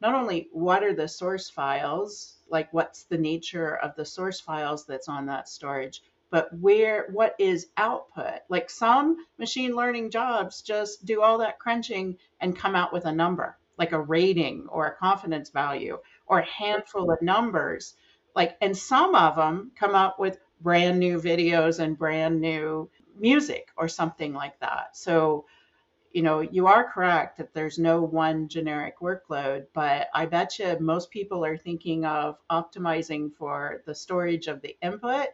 not 0.00 0.14
only 0.14 0.48
what 0.52 0.82
are 0.82 0.94
the 0.94 1.08
source 1.08 1.50
files, 1.50 2.36
like 2.48 2.72
what's 2.72 3.04
the 3.04 3.18
nature 3.18 3.76
of 3.76 3.94
the 3.96 4.04
source 4.04 4.40
files 4.40 4.84
that's 4.86 5.08
on 5.08 5.26
that 5.26 5.48
storage, 5.48 6.02
but 6.32 6.48
where 6.58 7.08
what 7.12 7.36
is 7.38 7.68
output 7.76 8.40
like 8.48 8.68
some 8.70 9.18
machine 9.38 9.76
learning 9.76 10.10
jobs 10.10 10.62
just 10.62 11.04
do 11.04 11.22
all 11.22 11.38
that 11.38 11.58
crunching 11.58 12.16
and 12.40 12.56
come 12.56 12.74
out 12.74 12.92
with 12.92 13.04
a 13.04 13.12
number 13.12 13.56
like 13.78 13.92
a 13.92 14.00
rating 14.00 14.66
or 14.68 14.86
a 14.86 14.96
confidence 14.96 15.50
value 15.50 15.98
or 16.26 16.40
a 16.40 16.46
handful 16.46 17.10
of 17.12 17.22
numbers 17.22 17.94
like 18.34 18.56
and 18.60 18.76
some 18.76 19.14
of 19.14 19.36
them 19.36 19.70
come 19.78 19.94
up 19.94 20.18
with 20.18 20.38
brand 20.62 20.98
new 20.98 21.20
videos 21.20 21.78
and 21.78 21.98
brand 21.98 22.40
new 22.40 22.88
music 23.18 23.68
or 23.76 23.88
something 23.88 24.32
like 24.32 24.58
that. 24.60 24.96
So, 24.96 25.44
you 26.12 26.22
know, 26.22 26.40
you 26.40 26.66
are 26.66 26.90
correct 26.92 27.38
that 27.38 27.54
there's 27.54 27.78
no 27.78 28.02
one 28.02 28.48
generic 28.48 29.00
workload, 29.00 29.66
but 29.72 30.08
I 30.14 30.26
bet 30.26 30.58
you 30.58 30.76
most 30.78 31.10
people 31.10 31.44
are 31.44 31.56
thinking 31.56 32.04
of 32.04 32.38
optimizing 32.50 33.32
for 33.34 33.82
the 33.86 33.94
storage 33.94 34.46
of 34.46 34.60
the 34.60 34.76
input 34.82 35.28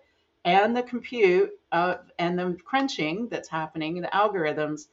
and 0.44 0.76
the 0.76 0.82
compute 0.82 1.50
and 1.73 2.38
the 2.38 2.56
crunching 2.64 3.28
that's 3.28 3.49
happening, 3.49 4.00
the 4.00 4.08
algorithms, 4.08 4.87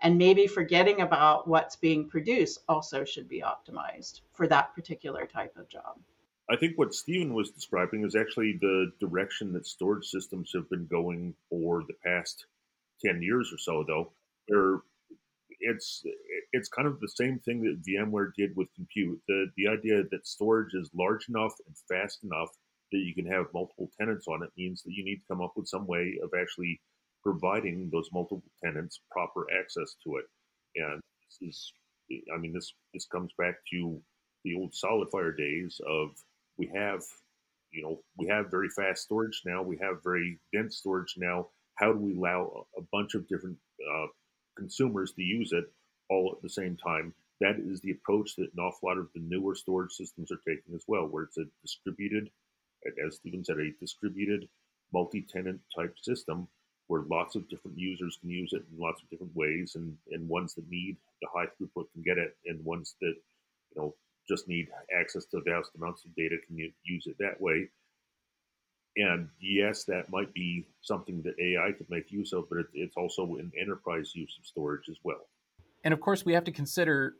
and 0.00 0.16
maybe 0.18 0.46
forgetting 0.46 1.00
about 1.00 1.48
what's 1.48 1.76
being 1.76 2.08
produced 2.08 2.60
also 2.68 3.04
should 3.04 3.28
be 3.28 3.42
optimized 3.42 4.20
for 4.32 4.46
that 4.46 4.74
particular 4.74 5.26
type 5.26 5.56
of 5.56 5.68
job. 5.68 5.98
I 6.50 6.56
think 6.56 6.76
what 6.76 6.94
Stephen 6.94 7.32
was 7.32 7.50
describing 7.50 8.04
is 8.04 8.14
actually 8.14 8.58
the 8.60 8.92
direction 9.00 9.52
that 9.54 9.66
storage 9.66 10.06
systems 10.06 10.50
have 10.54 10.68
been 10.68 10.86
going 10.86 11.34
for 11.48 11.82
the 11.86 11.94
past 12.04 12.46
10 13.04 13.22
years 13.22 13.50
or 13.52 13.58
so, 13.58 13.84
though. 13.86 14.12
They're, 14.48 14.80
it's 15.60 16.04
it's 16.52 16.68
kind 16.68 16.86
of 16.86 17.00
the 17.00 17.08
same 17.08 17.38
thing 17.38 17.62
that 17.62 17.82
VMware 17.82 18.32
did 18.36 18.54
with 18.56 18.68
compute. 18.74 19.20
The, 19.26 19.46
the 19.56 19.68
idea 19.68 20.02
that 20.10 20.26
storage 20.26 20.74
is 20.74 20.90
large 20.94 21.28
enough 21.28 21.54
and 21.66 21.76
fast 21.88 22.22
enough 22.22 22.50
that 22.92 22.98
you 22.98 23.14
can 23.14 23.26
have 23.26 23.46
multiple 23.54 23.90
tenants 23.98 24.26
on 24.28 24.42
it 24.42 24.50
means 24.56 24.82
that 24.82 24.92
you 24.92 25.04
need 25.04 25.16
to 25.16 25.26
come 25.28 25.40
up 25.40 25.54
with 25.56 25.66
some 25.66 25.86
way 25.86 26.18
of 26.22 26.30
actually 26.38 26.80
providing 27.22 27.88
those 27.90 28.08
multiple 28.12 28.42
tenants 28.62 29.00
proper 29.10 29.46
access 29.58 29.96
to 30.04 30.16
it. 30.16 30.26
And 30.76 31.00
this 31.40 31.48
is, 31.48 31.72
I 32.32 32.38
mean, 32.38 32.52
this, 32.52 32.72
this 32.92 33.06
comes 33.06 33.32
back 33.38 33.56
to 33.72 34.00
the 34.44 34.54
old 34.56 34.72
SolidFire 34.72 35.36
days 35.36 35.80
of 35.88 36.10
we 36.58 36.70
have 36.74 37.02
you 37.70 37.82
know 37.82 38.00
we 38.16 38.26
have 38.28 38.50
very 38.50 38.68
fast 38.68 39.02
storage 39.02 39.42
now. 39.44 39.62
We 39.62 39.78
have 39.82 40.02
very 40.02 40.38
dense 40.52 40.76
storage 40.76 41.14
now. 41.16 41.48
How 41.76 41.92
do 41.92 41.98
we 41.98 42.16
allow 42.16 42.66
a 42.78 42.82
bunch 42.92 43.14
of 43.14 43.26
different 43.28 43.56
uh, 43.92 44.06
consumers 44.56 45.12
to 45.12 45.22
use 45.22 45.52
it 45.52 45.64
all 46.08 46.32
at 46.36 46.42
the 46.42 46.48
same 46.48 46.76
time? 46.76 47.12
That 47.40 47.56
is 47.58 47.80
the 47.80 47.90
approach 47.90 48.36
that 48.36 48.52
an 48.52 48.60
awful 48.60 48.88
lot 48.88 48.98
of 48.98 49.08
the 49.14 49.20
newer 49.20 49.54
storage 49.56 49.92
systems 49.92 50.30
are 50.30 50.40
taking 50.46 50.74
as 50.74 50.84
well 50.86 51.06
where 51.06 51.24
it's 51.24 51.36
a 51.36 51.44
distributed 51.62 52.30
as 53.06 53.16
stephen 53.16 53.44
said 53.44 53.58
a 53.58 53.72
distributed 53.80 54.48
multi-tenant 54.92 55.60
type 55.74 55.94
system 56.00 56.46
where 56.86 57.02
lots 57.10 57.34
of 57.34 57.48
different 57.48 57.78
users 57.78 58.18
can 58.20 58.30
use 58.30 58.52
it 58.52 58.62
in 58.70 58.78
lots 58.78 59.02
of 59.02 59.08
different 59.08 59.34
ways 59.34 59.72
and, 59.74 59.96
and 60.10 60.28
ones 60.28 60.54
that 60.54 60.68
need 60.68 60.96
the 61.22 61.28
high 61.34 61.46
throughput 61.46 61.86
can 61.92 62.02
get 62.04 62.18
it 62.18 62.36
and 62.46 62.62
ones 62.64 62.96
that 63.00 63.14
you 63.74 63.76
know 63.76 63.94
just 64.28 64.48
need 64.48 64.68
access 64.98 65.24
to 65.26 65.40
vast 65.46 65.70
amounts 65.76 66.04
of 66.04 66.14
data 66.14 66.36
can 66.46 66.56
you 66.56 66.70
use 66.82 67.06
it 67.06 67.16
that 67.18 67.40
way. 67.40 67.68
And 68.96 69.28
yes, 69.40 69.84
that 69.84 70.10
might 70.10 70.32
be 70.34 70.66
something 70.82 71.22
that 71.22 71.34
AI 71.40 71.72
could 71.72 71.90
make 71.90 72.12
use 72.12 72.32
of, 72.32 72.48
but 72.48 72.58
it's 72.74 72.96
also 72.96 73.36
an 73.36 73.50
enterprise 73.60 74.12
use 74.14 74.36
of 74.38 74.46
storage 74.46 74.88
as 74.88 74.96
well. 75.02 75.28
And 75.82 75.92
of 75.92 76.00
course, 76.00 76.24
we 76.24 76.32
have 76.32 76.44
to 76.44 76.52
consider 76.52 77.14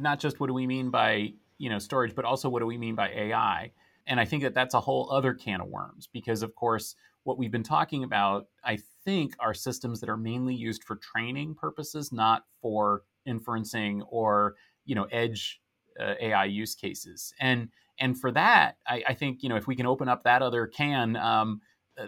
not 0.00 0.18
just 0.18 0.40
what 0.40 0.48
do 0.48 0.54
we 0.54 0.66
mean 0.66 0.90
by 0.90 1.32
you 1.58 1.70
know 1.70 1.78
storage, 1.78 2.14
but 2.14 2.24
also 2.24 2.48
what 2.48 2.60
do 2.60 2.66
we 2.66 2.76
mean 2.76 2.94
by 2.94 3.08
AI. 3.08 3.72
And 4.06 4.20
I 4.20 4.24
think 4.24 4.42
that 4.42 4.54
that's 4.54 4.74
a 4.74 4.80
whole 4.80 5.10
other 5.10 5.34
can 5.34 5.60
of 5.60 5.68
worms 5.68 6.08
because, 6.12 6.42
of 6.42 6.54
course, 6.54 6.94
what 7.24 7.38
we've 7.38 7.50
been 7.50 7.64
talking 7.64 8.04
about, 8.04 8.46
I 8.62 8.78
think 9.04 9.34
are 9.40 9.52
systems 9.52 10.00
that 10.00 10.08
are 10.08 10.16
mainly 10.16 10.54
used 10.54 10.84
for 10.84 10.96
training 10.96 11.56
purposes, 11.56 12.12
not 12.12 12.44
for 12.62 13.02
inferencing 13.26 14.02
or 14.08 14.54
you 14.84 14.94
know 14.94 15.04
edge 15.10 15.60
uh, 16.00 16.14
AI 16.20 16.44
use 16.46 16.74
cases. 16.74 17.32
And 17.40 17.68
and 17.98 18.18
for 18.18 18.30
that, 18.32 18.76
I, 18.86 19.02
I, 19.08 19.14
think 19.14 19.42
you 19.42 19.48
know 19.48 19.56
if 19.56 19.66
we 19.66 19.76
can 19.76 19.86
open 19.86 20.08
up 20.08 20.24
that 20.24 20.42
other 20.42 20.66
can, 20.66 21.16
um, 21.16 21.60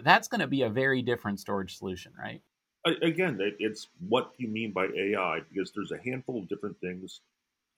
that's 0.03 0.27
going 0.27 0.41
to 0.41 0.47
be 0.47 0.61
a 0.61 0.69
very 0.69 1.01
different 1.01 1.39
storage 1.39 1.77
solution, 1.77 2.13
right? 2.17 2.41
Again, 3.01 3.37
it's 3.59 3.89
what 4.07 4.31
you 4.37 4.47
mean 4.47 4.71
by 4.71 4.85
AI 4.85 5.39
because 5.51 5.71
there's 5.75 5.91
a 5.91 6.01
handful 6.03 6.39
of 6.39 6.47
different 6.47 6.79
things, 6.79 7.21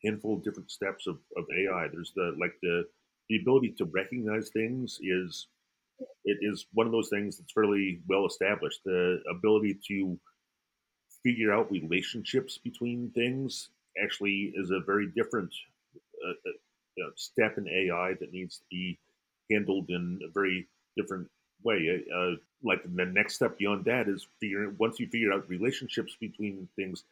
handful 0.04 0.36
of 0.36 0.44
different 0.44 0.70
steps 0.70 1.08
of, 1.08 1.18
of 1.38 1.46
AI. 1.58 1.88
There's 1.92 2.14
the 2.16 2.36
like 2.40 2.54
the 2.62 2.84
the 3.30 3.38
ability 3.38 3.74
to 3.78 3.86
recognize 3.86 4.50
things 4.50 5.00
is 5.02 5.48
it 6.26 6.38
is 6.42 6.66
one 6.74 6.86
of 6.86 6.92
those 6.92 7.10
things 7.10 7.38
that's 7.38 7.52
fairly 7.52 8.02
well 8.08 8.26
established. 8.26 8.82
The 8.86 9.20
ability 9.30 9.80
to 9.88 10.20
figure 11.24 11.54
out 11.54 11.72
relationships 11.72 12.58
between 12.58 13.12
things 13.12 13.70
actually 14.02 14.54
is 14.56 14.72
a 14.72 14.80
very 14.86 15.08
different 15.16 15.54
uh, 16.28 17.04
uh, 17.04 17.10
step 17.16 17.58
in 17.58 17.68
AI 17.68 18.14
that 18.20 18.34
needs 18.34 18.58
to 18.58 18.64
be 18.70 19.00
handled 19.50 19.90
in 19.90 20.20
a 20.28 20.32
very 20.32 20.68
different 20.98 21.30
way. 21.64 22.04
Uh, 22.12 22.16
uh, 22.16 22.36
like 22.64 22.84
the 22.84 23.06
next 23.06 23.36
step 23.36 23.58
beyond 23.58 23.86
that 23.86 24.08
is 24.08 24.28
figuring 24.40 24.76
once 24.78 25.00
you 25.00 25.08
figure 25.08 25.34
out 25.34 25.50
relationships 25.50 26.16
between 26.20 26.68
things, 26.76 27.04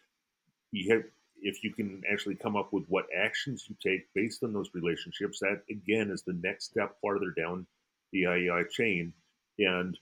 you 0.71 0.93
have 0.93 1.03
if 1.41 1.63
you 1.63 1.73
can 1.73 2.01
actually 2.11 2.35
come 2.35 2.57
up 2.57 2.73
with 2.73 2.83
what 2.87 3.05
actions 3.15 3.65
you 3.69 3.75
take 3.81 4.05
based 4.13 4.43
on 4.43 4.53
those 4.53 4.69
relationships, 4.73 5.39
that 5.39 5.61
again 5.69 6.11
is 6.11 6.21
the 6.23 6.33
next 6.33 6.65
step 6.65 6.97
farther 7.01 7.31
down 7.35 7.65
the 8.11 8.25
AI 8.25 8.63
chain. 8.69 9.13
And 9.57 9.97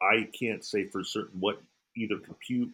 I 0.00 0.28
can't 0.38 0.64
say 0.64 0.88
for 0.88 1.04
certain 1.04 1.38
what 1.40 1.62
either 1.96 2.18
compute, 2.18 2.72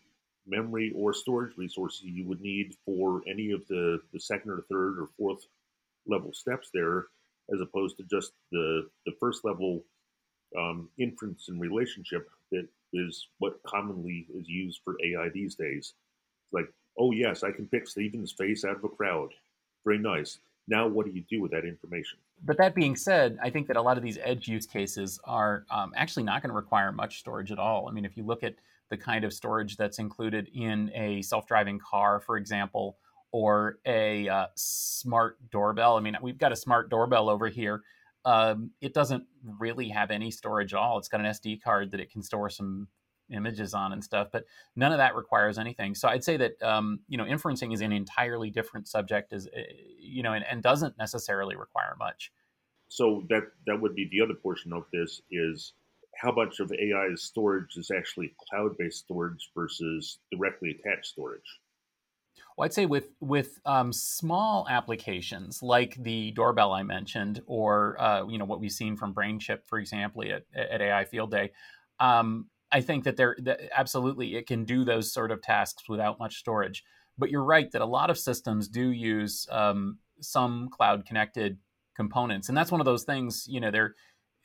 memory, 0.48 0.92
or 0.94 1.12
storage 1.12 1.56
resources 1.56 2.02
you 2.04 2.26
would 2.26 2.40
need 2.40 2.74
for 2.84 3.22
any 3.28 3.50
of 3.52 3.66
the, 3.68 4.00
the 4.12 4.20
second 4.20 4.50
or 4.50 4.64
third 4.68 4.98
or 4.98 5.08
fourth 5.18 5.46
level 6.06 6.32
steps 6.32 6.70
there, 6.72 7.06
as 7.52 7.60
opposed 7.60 7.96
to 7.96 8.04
just 8.04 8.32
the, 8.52 8.88
the 9.06 9.12
first 9.20 9.44
level 9.44 9.82
um, 10.58 10.88
inference 10.98 11.48
and 11.48 11.60
relationship 11.60 12.28
that 12.50 12.66
is 12.92 13.28
what 13.38 13.62
commonly 13.64 14.26
is 14.34 14.48
used 14.48 14.80
for 14.84 14.96
AI 15.04 15.28
these 15.28 15.54
days. 15.54 15.94
It's 16.44 16.52
like, 16.52 16.72
oh, 16.98 17.12
yes, 17.12 17.42
I 17.42 17.50
can 17.50 17.66
pick 17.66 17.86
Stephen's 17.86 18.32
face 18.32 18.64
out 18.64 18.76
of 18.76 18.84
a 18.84 18.88
crowd. 18.88 19.30
Very 19.84 19.98
nice. 19.98 20.38
Now, 20.66 20.86
what 20.86 21.06
do 21.06 21.12
you 21.12 21.24
do 21.30 21.40
with 21.40 21.50
that 21.52 21.64
information? 21.64 22.18
But 22.44 22.58
that 22.58 22.74
being 22.74 22.94
said, 22.94 23.38
I 23.42 23.50
think 23.50 23.66
that 23.68 23.76
a 23.76 23.82
lot 23.82 23.96
of 23.96 24.02
these 24.02 24.18
edge 24.22 24.48
use 24.48 24.66
cases 24.66 25.18
are 25.24 25.64
um, 25.70 25.92
actually 25.96 26.24
not 26.24 26.42
going 26.42 26.50
to 26.50 26.56
require 26.56 26.92
much 26.92 27.18
storage 27.18 27.50
at 27.50 27.58
all. 27.58 27.88
I 27.88 27.92
mean, 27.92 28.04
if 28.04 28.16
you 28.16 28.22
look 28.22 28.42
at 28.42 28.54
the 28.90 28.96
kind 28.96 29.24
of 29.24 29.32
storage 29.32 29.76
that's 29.76 29.98
included 29.98 30.48
in 30.54 30.90
a 30.94 31.22
self 31.22 31.46
driving 31.46 31.78
car, 31.78 32.20
for 32.20 32.36
example, 32.36 32.98
or 33.32 33.78
a 33.86 34.28
uh, 34.28 34.46
smart 34.54 35.38
doorbell. 35.50 35.96
I 35.96 36.00
mean, 36.00 36.16
we've 36.22 36.38
got 36.38 36.52
a 36.52 36.56
smart 36.56 36.90
doorbell 36.90 37.28
over 37.28 37.48
here. 37.48 37.82
Um, 38.24 38.72
it 38.80 38.94
doesn't 38.94 39.24
really 39.58 39.88
have 39.90 40.10
any 40.10 40.30
storage 40.30 40.74
at 40.74 40.78
all. 40.78 40.98
It's 40.98 41.08
got 41.08 41.20
an 41.20 41.26
SD 41.26 41.62
card 41.62 41.92
that 41.92 42.00
it 42.00 42.10
can 42.10 42.22
store 42.22 42.50
some 42.50 42.88
images 43.30 43.74
on 43.74 43.92
and 43.92 44.02
stuff, 44.02 44.28
but 44.32 44.44
none 44.74 44.92
of 44.92 44.98
that 44.98 45.14
requires 45.14 45.58
anything. 45.58 45.94
So 45.94 46.08
I'd 46.08 46.24
say 46.24 46.36
that 46.38 46.62
um, 46.62 47.00
you 47.08 47.18
know 47.18 47.24
inferencing 47.24 47.72
is 47.72 47.80
an 47.80 47.92
entirely 47.92 48.50
different 48.50 48.88
subject, 48.88 49.32
as 49.32 49.46
eh, 49.54 49.62
you 49.98 50.22
know, 50.22 50.32
and, 50.32 50.44
and 50.50 50.62
doesn't 50.62 50.96
necessarily 50.98 51.56
require 51.56 51.94
much. 51.98 52.32
So 52.88 53.24
that 53.28 53.42
that 53.66 53.80
would 53.80 53.94
be 53.94 54.08
the 54.10 54.22
other 54.22 54.34
portion 54.34 54.72
of 54.72 54.84
this 54.92 55.20
is 55.30 55.74
how 56.18 56.32
much 56.32 56.60
of 56.60 56.72
AI's 56.72 57.22
storage 57.22 57.76
is 57.76 57.90
actually 57.96 58.34
cloud-based 58.48 58.98
storage 58.98 59.50
versus 59.54 60.18
directly 60.32 60.70
attached 60.70 61.06
storage. 61.06 61.60
Well, 62.56 62.64
I'd 62.64 62.72
say 62.72 62.86
with 62.86 63.10
with 63.20 63.60
um, 63.64 63.92
small 63.92 64.66
applications 64.68 65.62
like 65.62 65.94
the 66.02 66.32
doorbell 66.32 66.72
I 66.72 66.82
mentioned, 66.82 67.40
or 67.46 68.00
uh, 68.00 68.26
you 68.26 68.36
know 68.36 68.44
what 68.44 68.60
we've 68.60 68.72
seen 68.72 68.96
from 68.96 69.14
BrainChip, 69.14 69.60
for 69.66 69.78
example, 69.78 70.24
at, 70.24 70.44
at 70.56 70.80
AI 70.80 71.04
Field 71.04 71.30
Day, 71.30 71.52
um, 72.00 72.46
I 72.72 72.80
think 72.80 73.04
that 73.04 73.16
there 73.16 73.36
that 73.42 73.60
absolutely 73.76 74.34
it 74.34 74.48
can 74.48 74.64
do 74.64 74.84
those 74.84 75.12
sort 75.12 75.30
of 75.30 75.40
tasks 75.40 75.88
without 75.88 76.18
much 76.18 76.36
storage. 76.36 76.84
But 77.16 77.30
you're 77.30 77.44
right 77.44 77.70
that 77.70 77.82
a 77.82 77.86
lot 77.86 78.10
of 78.10 78.18
systems 78.18 78.66
do 78.66 78.90
use 78.90 79.46
um, 79.50 79.98
some 80.20 80.68
cloud 80.68 81.06
connected 81.06 81.58
components, 81.96 82.48
and 82.48 82.58
that's 82.58 82.72
one 82.72 82.80
of 82.80 82.86
those 82.86 83.04
things. 83.04 83.46
You 83.48 83.60
know, 83.60 83.70
they're 83.70 83.94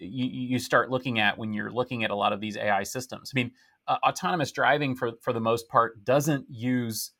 you, 0.03 0.25
you 0.25 0.59
start 0.59 0.89
looking 0.89 1.19
at 1.19 1.37
when 1.37 1.53
you're 1.53 1.71
looking 1.71 2.03
at 2.03 2.11
a 2.11 2.15
lot 2.15 2.33
of 2.33 2.41
these 2.41 2.57
AI 2.57 2.83
systems. 2.83 3.31
I 3.33 3.35
mean, 3.37 3.51
uh, 3.87 3.97
autonomous 4.07 4.51
driving 4.51 4.95
for 4.95 5.11
for 5.21 5.33
the 5.33 5.41
most 5.41 5.67
part 5.67 6.03
doesn't 6.05 6.45
use 6.49 7.11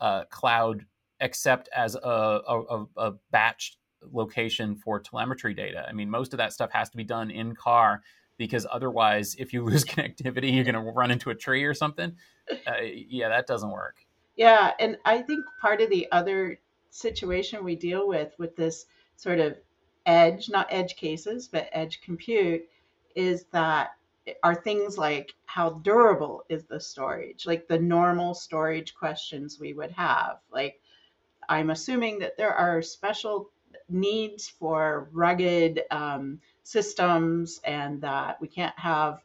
uh, 0.00 0.24
cloud 0.30 0.84
except 1.20 1.68
as 1.74 1.94
a, 1.96 1.98
a, 1.98 2.84
a 2.96 3.12
batch 3.30 3.76
location 4.12 4.76
for 4.76 5.00
telemetry 5.00 5.54
data. 5.54 5.84
I 5.88 5.92
mean, 5.92 6.10
most 6.10 6.32
of 6.32 6.38
that 6.38 6.52
stuff 6.52 6.70
has 6.72 6.90
to 6.90 6.96
be 6.96 7.04
done 7.04 7.30
in 7.30 7.54
car 7.54 8.02
because 8.36 8.66
otherwise, 8.70 9.34
if 9.38 9.52
you 9.52 9.64
lose 9.64 9.84
connectivity, 9.84 10.54
you're 10.54 10.64
going 10.64 10.74
to 10.74 10.80
run 10.80 11.10
into 11.10 11.30
a 11.30 11.34
tree 11.34 11.64
or 11.64 11.74
something. 11.74 12.14
Uh, 12.50 12.72
yeah, 12.82 13.28
that 13.28 13.46
doesn't 13.46 13.70
work. 13.70 13.96
Yeah, 14.36 14.72
and 14.78 14.96
I 15.04 15.22
think 15.22 15.44
part 15.60 15.80
of 15.80 15.90
the 15.90 16.06
other 16.12 16.60
situation 16.90 17.64
we 17.64 17.76
deal 17.76 18.08
with 18.08 18.32
with 18.38 18.56
this 18.56 18.86
sort 19.16 19.40
of 19.40 19.56
edge, 20.08 20.48
not 20.48 20.66
edge 20.70 20.96
cases, 20.96 21.48
but 21.48 21.68
edge 21.72 22.00
compute, 22.00 22.62
is 23.14 23.44
that 23.52 23.90
are 24.42 24.54
things 24.54 24.98
like 24.98 25.34
how 25.46 25.70
durable 25.70 26.44
is 26.48 26.64
the 26.64 26.80
storage, 26.80 27.46
like 27.46 27.68
the 27.68 27.78
normal 27.78 28.34
storage 28.34 28.94
questions 28.94 29.58
we 29.60 29.72
would 29.72 29.90
have. 29.92 30.38
Like, 30.50 30.80
I'm 31.48 31.70
assuming 31.70 32.18
that 32.18 32.36
there 32.36 32.54
are 32.54 32.82
special 32.82 33.50
needs 33.88 34.48
for 34.48 35.08
rugged 35.12 35.82
um, 35.90 36.40
systems 36.62 37.60
and 37.64 38.00
that 38.02 38.40
we 38.40 38.48
can't 38.48 38.78
have 38.78 39.20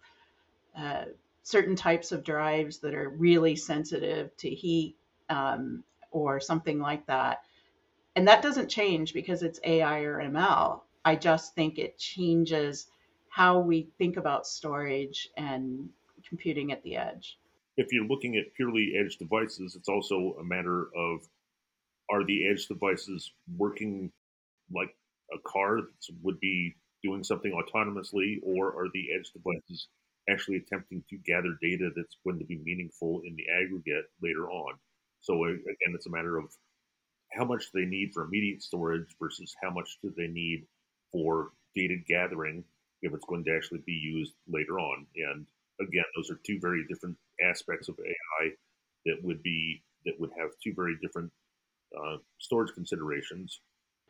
uh, 0.77 1.05
certain 1.43 1.75
types 1.75 2.11
of 2.11 2.23
drives 2.23 2.79
that 2.79 2.93
are 2.93 3.09
really 3.09 3.55
sensitive 3.55 4.35
to 4.37 4.49
heat 4.49 4.95
um, 5.29 5.83
or 6.11 6.39
something 6.39 6.79
like 6.79 7.05
that. 7.07 7.41
And 8.15 8.27
that 8.27 8.41
doesn't 8.41 8.69
change 8.69 9.13
because 9.13 9.43
it's 9.43 9.59
AI 9.63 10.01
or 10.01 10.19
ML. 10.19 10.81
I 11.05 11.15
just 11.15 11.55
think 11.55 11.77
it 11.77 11.97
changes 11.97 12.87
how 13.29 13.59
we 13.59 13.89
think 13.97 14.17
about 14.17 14.45
storage 14.45 15.29
and 15.35 15.89
computing 16.27 16.71
at 16.71 16.83
the 16.83 16.95
edge. 16.95 17.39
If 17.75 17.91
you're 17.91 18.05
looking 18.05 18.37
at 18.37 18.53
purely 18.55 18.93
edge 18.97 19.17
devices, 19.17 19.75
it's 19.75 19.89
also 19.89 20.35
a 20.39 20.43
matter 20.43 20.87
of 20.95 21.27
are 22.11 22.23
the 22.23 22.47
edge 22.47 22.67
devices 22.67 23.31
working 23.57 24.11
like 24.71 24.95
a 25.33 25.39
car 25.47 25.77
that 25.81 26.15
would 26.21 26.39
be 26.39 26.75
doing 27.01 27.23
something 27.23 27.51
autonomously, 27.51 28.39
or 28.43 28.67
are 28.69 28.87
the 28.93 29.07
edge 29.13 29.31
devices 29.31 29.87
actually 30.29 30.57
attempting 30.57 31.03
to 31.09 31.17
gather 31.17 31.57
data 31.61 31.89
that's 31.95 32.17
going 32.23 32.39
to 32.39 32.45
be 32.45 32.59
meaningful 32.63 33.21
in 33.25 33.35
the 33.35 33.45
aggregate 33.49 34.05
later 34.21 34.49
on? 34.49 34.75
So 35.21 35.43
again, 35.45 35.93
it's 35.95 36.07
a 36.07 36.11
matter 36.11 36.37
of 36.37 36.45
how 37.35 37.45
much 37.45 37.71
do 37.71 37.79
they 37.79 37.89
need 37.89 38.11
for 38.13 38.23
immediate 38.23 38.61
storage 38.61 39.15
versus 39.19 39.53
how 39.61 39.69
much 39.69 39.97
do 40.01 40.13
they 40.15 40.27
need 40.27 40.65
for 41.11 41.51
data 41.75 41.95
gathering 42.07 42.63
if 43.01 43.13
it's 43.13 43.25
going 43.25 43.43
to 43.43 43.55
actually 43.55 43.81
be 43.85 43.93
used 43.93 44.33
later 44.47 44.79
on. 44.79 45.05
And 45.15 45.45
again, 45.81 46.03
those 46.15 46.29
are 46.29 46.39
two 46.45 46.59
very 46.59 46.85
different 46.89 47.17
aspects 47.49 47.89
of 47.89 47.97
AI 47.99 48.49
that 49.05 49.17
would 49.23 49.41
be 49.43 49.83
that 50.05 50.19
would 50.19 50.31
have 50.37 50.49
two 50.63 50.73
very 50.75 50.97
different 51.01 51.31
uh, 51.97 52.17
storage 52.39 52.73
considerations 52.73 53.59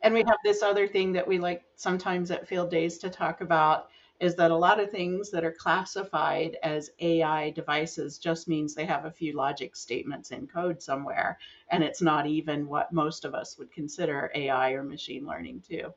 and 0.04 0.12
we 0.12 0.22
have 0.26 0.36
this 0.44 0.62
other 0.62 0.86
thing 0.86 1.12
that 1.14 1.26
we 1.26 1.38
like 1.38 1.62
sometimes 1.76 2.30
at 2.30 2.46
field 2.46 2.70
days 2.70 2.98
to 2.98 3.08
talk 3.08 3.40
about 3.40 3.88
is 4.20 4.34
that 4.36 4.50
a 4.50 4.56
lot 4.56 4.80
of 4.80 4.90
things 4.90 5.30
that 5.30 5.44
are 5.44 5.52
classified 5.52 6.56
as 6.62 6.90
AI 7.00 7.50
devices 7.50 8.18
just 8.18 8.48
means 8.48 8.74
they 8.74 8.84
have 8.84 9.04
a 9.04 9.10
few 9.10 9.32
logic 9.32 9.74
statements 9.76 10.30
in 10.30 10.46
code 10.46 10.82
somewhere. 10.82 11.38
And 11.70 11.82
it's 11.82 12.00
not 12.00 12.26
even 12.26 12.66
what 12.68 12.92
most 12.92 13.24
of 13.24 13.34
us 13.34 13.58
would 13.58 13.72
consider 13.72 14.30
AI 14.34 14.72
or 14.72 14.82
machine 14.82 15.26
learning 15.26 15.62
too. 15.68 15.92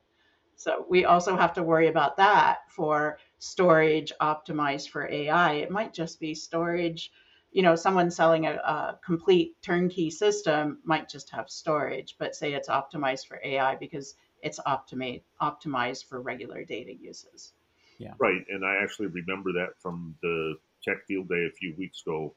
So 0.56 0.84
we 0.88 1.04
also 1.04 1.36
have 1.36 1.52
to 1.54 1.62
worry 1.62 1.86
about 1.86 2.16
that 2.16 2.58
for 2.68 3.18
storage 3.38 4.12
optimized 4.20 4.90
for 4.90 5.08
AI. 5.08 5.52
It 5.54 5.70
might 5.70 5.94
just 5.94 6.18
be 6.18 6.34
storage 6.34 7.12
you 7.50 7.62
know, 7.62 7.74
someone 7.74 8.10
selling 8.10 8.46
a, 8.46 8.52
a, 8.56 8.98
complete 9.04 9.60
turnkey 9.62 10.10
system 10.10 10.78
might 10.84 11.08
just 11.08 11.30
have 11.30 11.48
storage, 11.48 12.16
but 12.18 12.34
say 12.34 12.52
it's 12.52 12.68
optimized 12.68 13.26
for 13.26 13.40
AI 13.42 13.74
because 13.76 14.14
it's 14.42 14.60
optimized 14.60 15.22
optimized 15.40 16.04
for 16.04 16.20
regular 16.20 16.64
data 16.64 16.94
uses. 16.94 17.54
Yeah. 17.98 18.14
Right. 18.18 18.44
And 18.48 18.64
I 18.64 18.76
actually 18.82 19.08
remember 19.08 19.52
that 19.52 19.70
from 19.80 20.14
the 20.22 20.54
tech 20.84 21.04
field 21.06 21.28
day 21.28 21.46
a 21.46 21.52
few 21.52 21.74
weeks 21.76 22.02
ago, 22.02 22.32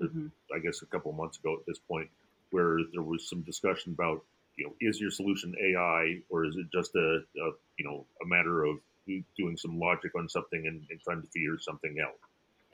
mm-hmm. 0.00 0.26
I 0.54 0.58
guess 0.58 0.82
a 0.82 0.86
couple 0.86 1.12
months 1.12 1.38
ago 1.38 1.54
at 1.54 1.66
this 1.66 1.78
point, 1.78 2.08
where 2.50 2.78
there 2.92 3.02
was 3.02 3.28
some 3.28 3.42
discussion 3.42 3.92
about, 3.92 4.22
you 4.56 4.66
know, 4.66 4.74
is 4.80 5.00
your 5.00 5.10
solution 5.10 5.54
AI 5.60 6.20
or 6.28 6.46
is 6.46 6.56
it 6.56 6.66
just 6.72 6.94
a, 6.94 7.18
a 7.18 7.50
you 7.78 7.84
know, 7.84 8.04
a 8.22 8.26
matter 8.26 8.64
of 8.64 8.78
doing 9.36 9.56
some 9.56 9.78
logic 9.78 10.12
on 10.16 10.28
something 10.28 10.66
and, 10.66 10.82
and 10.90 11.00
trying 11.00 11.22
to 11.22 11.28
figure 11.28 11.58
something 11.60 11.96
out? 12.02 12.16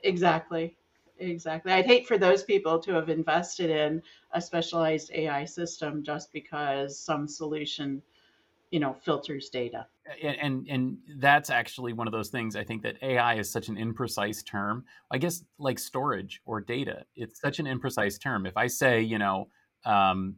Exactly 0.03 0.75
exactly. 1.19 1.71
I'd 1.71 1.85
hate 1.85 2.07
for 2.07 2.17
those 2.17 2.43
people 2.43 2.79
to 2.79 2.93
have 2.93 3.09
invested 3.09 3.69
in 3.69 4.01
a 4.31 4.41
specialized 4.41 5.11
AI 5.13 5.45
system 5.45 6.03
just 6.03 6.31
because 6.33 6.97
some 6.97 7.27
solution, 7.27 8.01
you 8.71 8.79
know, 8.79 8.93
filters 8.93 9.49
data. 9.49 9.87
And, 10.21 10.37
and 10.41 10.67
and 10.69 10.97
that's 11.17 11.49
actually 11.49 11.93
one 11.93 12.07
of 12.07 12.13
those 12.13 12.29
things. 12.29 12.55
I 12.55 12.63
think 12.63 12.83
that 12.83 12.97
AI 13.01 13.35
is 13.35 13.51
such 13.51 13.67
an 13.67 13.75
imprecise 13.75 14.45
term. 14.45 14.85
I 15.11 15.17
guess 15.17 15.43
like 15.57 15.79
storage 15.79 16.41
or 16.45 16.61
data, 16.61 17.05
it's 17.15 17.39
such 17.39 17.59
an 17.59 17.65
imprecise 17.65 18.21
term. 18.21 18.45
If 18.45 18.57
I 18.57 18.67
say, 18.67 19.01
you 19.01 19.17
know, 19.17 19.49
um, 19.85 20.37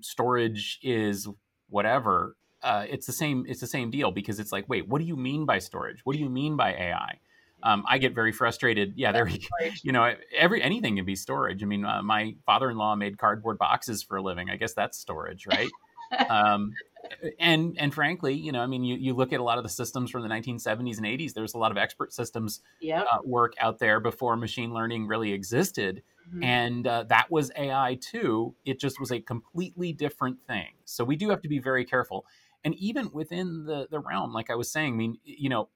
storage 0.00 0.78
is 0.82 1.28
whatever, 1.68 2.36
uh, 2.62 2.86
it's 2.88 3.06
the 3.06 3.12
same. 3.12 3.44
It's 3.48 3.60
the 3.60 3.66
same 3.66 3.90
deal 3.90 4.10
because 4.10 4.40
it's 4.40 4.52
like, 4.52 4.68
wait, 4.68 4.88
what 4.88 5.00
do 5.00 5.04
you 5.06 5.16
mean 5.16 5.46
by 5.46 5.58
storage? 5.58 6.00
What 6.04 6.14
do 6.14 6.22
you 6.22 6.30
mean 6.30 6.56
by 6.56 6.72
AI? 6.72 7.18
um, 7.62 7.84
I 7.88 7.98
get 7.98 8.14
very 8.14 8.32
frustrated. 8.32 8.94
Yeah, 8.96 9.12
there, 9.12 9.26
you 9.28 9.38
go. 9.38 9.70
You 9.82 9.92
know, 9.92 10.14
every 10.36 10.62
anything 10.62 10.96
can 10.96 11.04
be 11.04 11.16
storage. 11.16 11.62
I 11.62 11.66
mean, 11.66 11.84
uh, 11.84 12.02
my 12.02 12.34
father-in-law 12.44 12.96
made 12.96 13.18
cardboard 13.18 13.58
boxes 13.58 14.02
for 14.02 14.16
a 14.16 14.22
living. 14.22 14.50
I 14.50 14.56
guess 14.56 14.74
that's 14.74 14.98
storage, 14.98 15.46
right? 15.46 15.70
um, 16.30 16.72
and 17.38 17.76
and 17.78 17.94
frankly, 17.94 18.34
you 18.34 18.52
know, 18.52 18.60
I 18.60 18.66
mean, 18.66 18.84
you, 18.84 18.96
you 18.96 19.14
look 19.14 19.32
at 19.32 19.40
a 19.40 19.42
lot 19.42 19.58
of 19.58 19.64
the 19.64 19.70
systems 19.70 20.10
from 20.10 20.22
the 20.22 20.28
1970s 20.28 20.98
and 20.98 21.06
80s. 21.06 21.34
There's 21.34 21.54
a 21.54 21.58
lot 21.58 21.70
of 21.70 21.76
expert 21.76 22.12
systems 22.12 22.60
yep. 22.80 23.06
uh, 23.10 23.18
work 23.24 23.54
out 23.60 23.78
there 23.78 24.00
before 24.00 24.36
machine 24.36 24.72
learning 24.72 25.06
really 25.06 25.32
existed, 25.32 26.02
mm-hmm. 26.28 26.42
and 26.42 26.86
uh, 26.86 27.04
that 27.08 27.30
was 27.30 27.50
AI 27.56 27.98
too. 28.00 28.54
It 28.64 28.80
just 28.80 29.00
was 29.00 29.12
a 29.12 29.20
completely 29.20 29.92
different 29.92 30.38
thing. 30.46 30.72
So 30.84 31.04
we 31.04 31.16
do 31.16 31.30
have 31.30 31.42
to 31.42 31.48
be 31.48 31.58
very 31.58 31.84
careful. 31.84 32.26
And 32.64 32.74
even 32.76 33.10
within 33.12 33.64
the 33.64 33.86
the 33.90 34.00
realm, 34.00 34.32
like 34.32 34.50
I 34.50 34.54
was 34.54 34.70
saying, 34.70 34.94
I 34.94 34.96
mean, 34.96 35.18
you 35.24 35.48
know, 35.48 35.68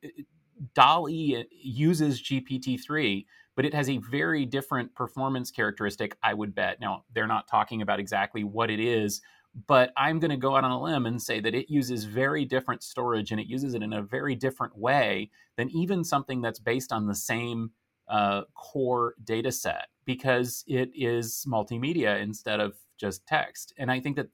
DALL-E 0.74 1.44
uses 1.50 2.22
GPT-3, 2.22 3.24
but 3.56 3.64
it 3.64 3.74
has 3.74 3.88
a 3.88 3.98
very 3.98 4.46
different 4.46 4.94
performance 4.94 5.50
characteristic, 5.50 6.16
I 6.22 6.34
would 6.34 6.54
bet. 6.54 6.80
Now, 6.80 7.04
they're 7.14 7.26
not 7.26 7.48
talking 7.48 7.82
about 7.82 8.00
exactly 8.00 8.44
what 8.44 8.70
it 8.70 8.80
is, 8.80 9.20
but 9.66 9.92
I'm 9.96 10.20
going 10.20 10.30
to 10.30 10.36
go 10.36 10.56
out 10.56 10.64
on 10.64 10.70
a 10.70 10.80
limb 10.80 11.06
and 11.06 11.20
say 11.20 11.40
that 11.40 11.54
it 11.54 11.70
uses 11.70 12.04
very 12.04 12.44
different 12.44 12.82
storage 12.82 13.30
and 13.30 13.40
it 13.40 13.46
uses 13.46 13.74
it 13.74 13.82
in 13.82 13.92
a 13.92 14.02
very 14.02 14.34
different 14.34 14.76
way 14.76 15.30
than 15.56 15.70
even 15.70 16.04
something 16.04 16.40
that's 16.40 16.58
based 16.58 16.92
on 16.92 17.06
the 17.06 17.14
same 17.14 17.72
uh, 18.08 18.42
core 18.54 19.14
data 19.24 19.50
set 19.52 19.88
because 20.04 20.64
it 20.66 20.90
is 20.94 21.44
multimedia 21.48 22.20
instead 22.20 22.60
of 22.60 22.76
just 22.98 23.26
text. 23.26 23.72
And 23.76 23.90
I 23.90 24.00
think 24.00 24.16
that 24.16 24.28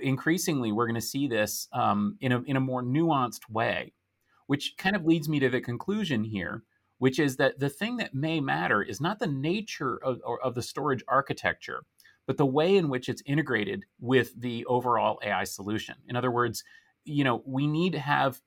increasingly 0.00 0.72
we're 0.72 0.86
going 0.86 0.94
to 0.94 1.00
see 1.00 1.28
this 1.28 1.68
um, 1.72 2.16
in, 2.20 2.32
a, 2.32 2.42
in 2.42 2.56
a 2.56 2.60
more 2.60 2.82
nuanced 2.82 3.48
way 3.50 3.92
which 4.52 4.76
kind 4.76 4.96
of 4.96 5.06
leads 5.06 5.30
me 5.30 5.40
to 5.40 5.48
the 5.48 5.60
conclusion 5.60 6.24
here, 6.24 6.62
which 6.98 7.18
is 7.18 7.36
that 7.36 7.58
the 7.58 7.70
thing 7.70 7.96
that 7.96 8.14
may 8.14 8.40
matter 8.40 8.82
is 8.82 9.00
not 9.00 9.18
the 9.18 9.26
nature 9.26 9.96
of, 10.04 10.20
of 10.42 10.54
the 10.54 10.62
storage 10.62 11.02
architecture, 11.08 11.84
but 12.26 12.36
the 12.36 12.46
way 12.46 12.76
in 12.76 12.88
which 12.88 13.08
it's 13.08 13.22
integrated 13.26 13.84
with 14.00 14.40
the 14.40 14.64
overall 14.66 15.18
AI 15.24 15.44
solution. 15.44 15.96
In 16.08 16.16
other 16.16 16.30
words, 16.30 16.62
you 17.04 17.24
know, 17.24 17.42
we 17.44 17.66
need 17.66 17.92
to 17.92 17.98
have 17.98 18.40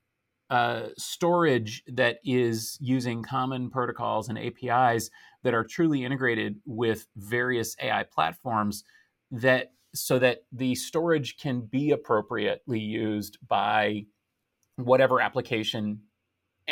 uh, 0.49 0.89
storage 0.97 1.83
that 1.87 2.19
is 2.23 2.77
using 2.79 3.23
common 3.23 3.69
protocols 3.69 4.29
and 4.29 4.37
APIs 4.37 5.09
that 5.43 5.53
are 5.53 5.63
truly 5.63 6.03
integrated 6.03 6.57
with 6.65 7.07
various 7.15 7.75
AI 7.81 8.03
platforms 8.03 8.83
that 9.31 9.71
so 9.93 10.19
that 10.19 10.43
the 10.51 10.75
storage 10.75 11.37
can 11.37 11.61
be 11.61 11.91
appropriately 11.91 12.79
used 12.79 13.37
by 13.47 14.05
whatever 14.75 15.21
application 15.21 16.01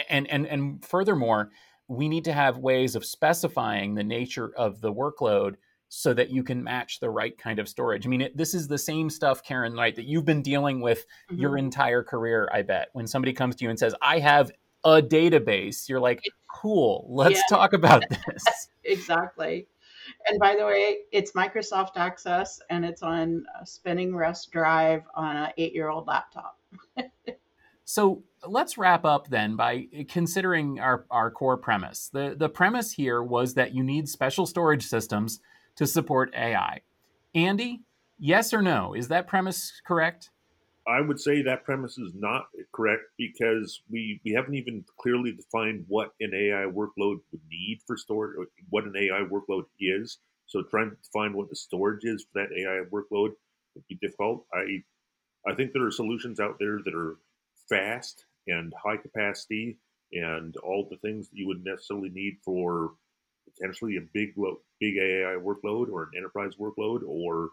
and 0.09 0.29
and 0.29 0.45
and 0.45 0.83
furthermore 0.83 1.49
we 1.87 2.09
need 2.09 2.25
to 2.25 2.33
have 2.33 2.57
ways 2.57 2.95
of 2.95 3.05
specifying 3.05 3.95
the 3.95 4.03
nature 4.03 4.51
of 4.57 4.81
the 4.81 4.93
workload 4.93 5.55
so 5.95 6.11
that 6.11 6.31
you 6.31 6.41
can 6.41 6.63
match 6.63 6.99
the 6.99 7.09
right 7.09 7.37
kind 7.37 7.59
of 7.59 7.69
storage. 7.69 8.07
I 8.07 8.09
mean, 8.09 8.21
it, 8.21 8.35
this 8.35 8.55
is 8.55 8.67
the 8.67 8.79
same 8.79 9.11
stuff, 9.11 9.43
Karen, 9.43 9.75
right, 9.75 9.95
that 9.95 10.05
you've 10.05 10.25
been 10.25 10.41
dealing 10.41 10.81
with 10.81 11.05
mm-hmm. 11.29 11.39
your 11.39 11.55
entire 11.55 12.01
career, 12.01 12.49
I 12.51 12.63
bet. 12.63 12.89
When 12.93 13.05
somebody 13.05 13.31
comes 13.31 13.55
to 13.57 13.63
you 13.63 13.69
and 13.69 13.77
says, 13.77 13.93
I 14.01 14.17
have 14.17 14.51
a 14.83 15.03
database, 15.03 15.87
you're 15.87 15.99
like, 15.99 16.19
cool, 16.51 17.05
let's 17.11 17.35
yeah. 17.35 17.57
talk 17.57 17.73
about 17.73 18.03
this. 18.09 18.43
exactly. 18.83 19.67
And 20.27 20.39
by 20.39 20.55
the 20.55 20.65
way, 20.65 20.97
it's 21.11 21.33
Microsoft 21.33 21.95
Access 21.95 22.59
and 22.71 22.83
it's 22.83 23.03
on 23.03 23.45
a 23.61 23.65
spinning 23.65 24.15
rust 24.15 24.51
drive 24.51 25.03
on 25.13 25.37
an 25.37 25.51
eight 25.57 25.75
year 25.75 25.89
old 25.89 26.07
laptop. 26.07 26.57
So 27.85 28.23
let's 28.47 28.77
wrap 28.77 29.05
up 29.05 29.27
then 29.27 29.55
by 29.55 29.87
considering 30.09 30.79
our, 30.79 31.05
our 31.11 31.29
core 31.29 31.57
premise. 31.57 32.09
The, 32.11 32.33
the 32.37 32.49
premise 32.49 32.93
here 32.93 33.21
was 33.21 33.55
that 33.55 33.73
you 33.75 33.83
need 33.83 34.07
special 34.07 34.45
storage 34.45 34.85
systems 34.85 35.39
to 35.75 35.87
support 35.87 36.33
AI. 36.35 36.81
Andy, 37.35 37.81
yes 38.19 38.53
or 38.53 38.61
no? 38.61 38.93
Is 38.93 39.07
that 39.09 39.27
premise 39.27 39.71
correct? 39.85 40.29
I 40.87 40.99
would 40.99 41.19
say 41.19 41.41
that 41.41 41.63
premise 41.63 41.97
is 41.97 42.11
not 42.13 42.47
correct 42.73 43.03
because 43.17 43.81
we, 43.89 44.19
we 44.25 44.33
haven't 44.33 44.55
even 44.55 44.83
clearly 44.99 45.31
defined 45.31 45.85
what 45.87 46.11
an 46.19 46.31
AI 46.33 46.65
workload 46.69 47.21
would 47.31 47.41
need 47.49 47.79
for 47.87 47.95
storage, 47.95 48.47
what 48.69 48.83
an 48.83 48.95
AI 48.97 49.23
workload 49.31 49.63
is. 49.79 50.17
So 50.45 50.61
trying 50.63 50.89
to 50.89 50.97
define 50.97 51.33
what 51.33 51.49
the 51.49 51.55
storage 51.55 52.03
is 52.03 52.23
for 52.23 52.41
that 52.41 52.53
AI 52.55 52.83
workload 52.91 53.31
would 53.75 53.87
be 53.87 53.95
difficult. 54.01 54.45
I 54.53 54.83
I 55.45 55.55
think 55.55 55.73
there 55.73 55.85
are 55.85 55.91
solutions 55.91 56.39
out 56.39 56.57
there 56.59 56.79
that 56.83 56.93
are 56.93 57.17
fast 57.69 58.25
and 58.47 58.73
high 58.81 58.97
capacity 58.97 59.77
and 60.11 60.55
all 60.57 60.87
the 60.89 60.97
things 60.97 61.29
that 61.29 61.37
you 61.37 61.47
would 61.47 61.63
necessarily 61.63 62.09
need 62.09 62.37
for 62.43 62.91
potentially 63.53 63.97
a 63.97 64.01
big 64.13 64.33
big 64.83 64.97
AI 64.97 65.37
workload 65.37 65.89
or 65.89 66.03
an 66.03 66.09
enterprise 66.17 66.55
workload 66.59 67.01
or 67.07 67.51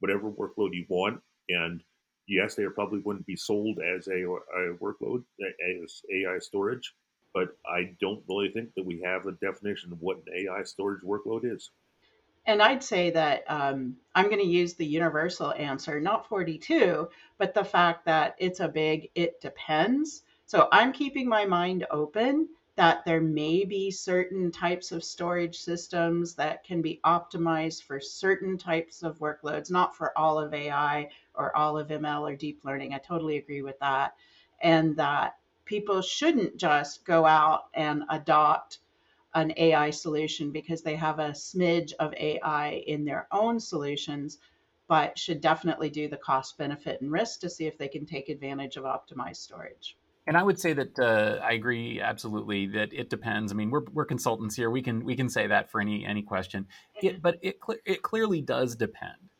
whatever 0.00 0.30
workload 0.30 0.70
you 0.72 0.84
want. 0.88 1.20
And 1.48 1.82
yes, 2.26 2.56
they 2.56 2.64
probably 2.74 2.98
wouldn't 3.00 3.26
be 3.26 3.36
sold 3.36 3.78
as 3.78 4.08
a, 4.08 4.24
a 4.24 4.74
workload 4.82 5.22
as 5.40 6.02
AI 6.12 6.38
storage, 6.40 6.92
but 7.32 7.56
I 7.64 7.94
don't 8.00 8.24
really 8.28 8.50
think 8.50 8.74
that 8.74 8.84
we 8.84 9.00
have 9.04 9.26
a 9.26 9.32
definition 9.32 9.92
of 9.92 10.00
what 10.00 10.16
an 10.16 10.34
AI 10.34 10.64
storage 10.64 11.02
workload 11.02 11.42
is. 11.44 11.70
And 12.46 12.60
I'd 12.60 12.82
say 12.82 13.10
that 13.10 13.44
um, 13.46 13.96
I'm 14.14 14.26
going 14.26 14.42
to 14.42 14.46
use 14.46 14.74
the 14.74 14.84
universal 14.84 15.52
answer, 15.52 16.00
not 16.00 16.28
42, 16.28 17.08
but 17.38 17.54
the 17.54 17.64
fact 17.64 18.04
that 18.04 18.34
it's 18.38 18.60
a 18.60 18.68
big, 18.68 19.10
it 19.14 19.40
depends. 19.40 20.24
So 20.44 20.68
I'm 20.72 20.92
keeping 20.92 21.28
my 21.28 21.46
mind 21.46 21.86
open 21.90 22.48
that 22.76 23.04
there 23.04 23.20
may 23.20 23.64
be 23.64 23.90
certain 23.90 24.50
types 24.50 24.90
of 24.90 25.04
storage 25.04 25.58
systems 25.58 26.34
that 26.34 26.64
can 26.64 26.82
be 26.82 27.00
optimized 27.04 27.84
for 27.84 28.00
certain 28.00 28.58
types 28.58 29.02
of 29.02 29.18
workloads, 29.20 29.70
not 29.70 29.96
for 29.96 30.16
all 30.18 30.38
of 30.38 30.52
AI 30.52 31.08
or 31.34 31.56
all 31.56 31.78
of 31.78 31.88
ML 31.88 32.22
or 32.28 32.34
deep 32.34 32.64
learning. 32.64 32.92
I 32.92 32.98
totally 32.98 33.36
agree 33.36 33.62
with 33.62 33.78
that. 33.78 34.16
And 34.60 34.96
that 34.96 35.36
people 35.64 36.02
shouldn't 36.02 36.56
just 36.56 37.04
go 37.04 37.24
out 37.24 37.64
and 37.74 38.02
adopt 38.10 38.80
an 39.34 39.52
AI 39.56 39.90
solution 39.90 40.50
because 40.50 40.82
they 40.82 40.96
have 40.96 41.18
a 41.18 41.30
smidge 41.30 41.92
of 42.00 42.12
AI 42.14 42.82
in 42.86 43.04
their 43.04 43.28
own 43.30 43.60
solutions, 43.60 44.38
but 44.88 45.18
should 45.18 45.40
definitely 45.40 45.90
do 45.90 46.08
the 46.08 46.16
cost, 46.16 46.58
benefit, 46.58 47.00
and 47.00 47.10
risk 47.10 47.40
to 47.40 47.50
see 47.50 47.66
if 47.66 47.78
they 47.78 47.88
can 47.88 48.04
take 48.04 48.28
advantage 48.28 48.76
of 48.76 48.84
optimized 48.84 49.36
storage. 49.36 49.96
And 50.26 50.36
I 50.36 50.42
would 50.42 50.58
say 50.58 50.72
that 50.72 50.98
uh, 50.98 51.38
I 51.44 51.52
agree 51.52 52.00
absolutely 52.00 52.66
that 52.68 52.92
it 52.92 53.10
depends. 53.10 53.52
I 53.52 53.54
mean, 53.54 53.70
we're, 53.70 53.84
we're 53.92 54.06
consultants 54.06 54.56
here. 54.56 54.70
We 54.70 54.80
can 54.80 55.04
we 55.04 55.16
can 55.16 55.28
say 55.28 55.46
that 55.46 55.70
for 55.70 55.80
any 55.80 56.04
any 56.04 56.22
question. 56.22 56.66
It, 57.02 57.20
but 57.20 57.38
it 57.42 57.58
it 57.84 58.02
clearly 58.02 58.40
does 58.40 58.74
depend. 58.74 59.30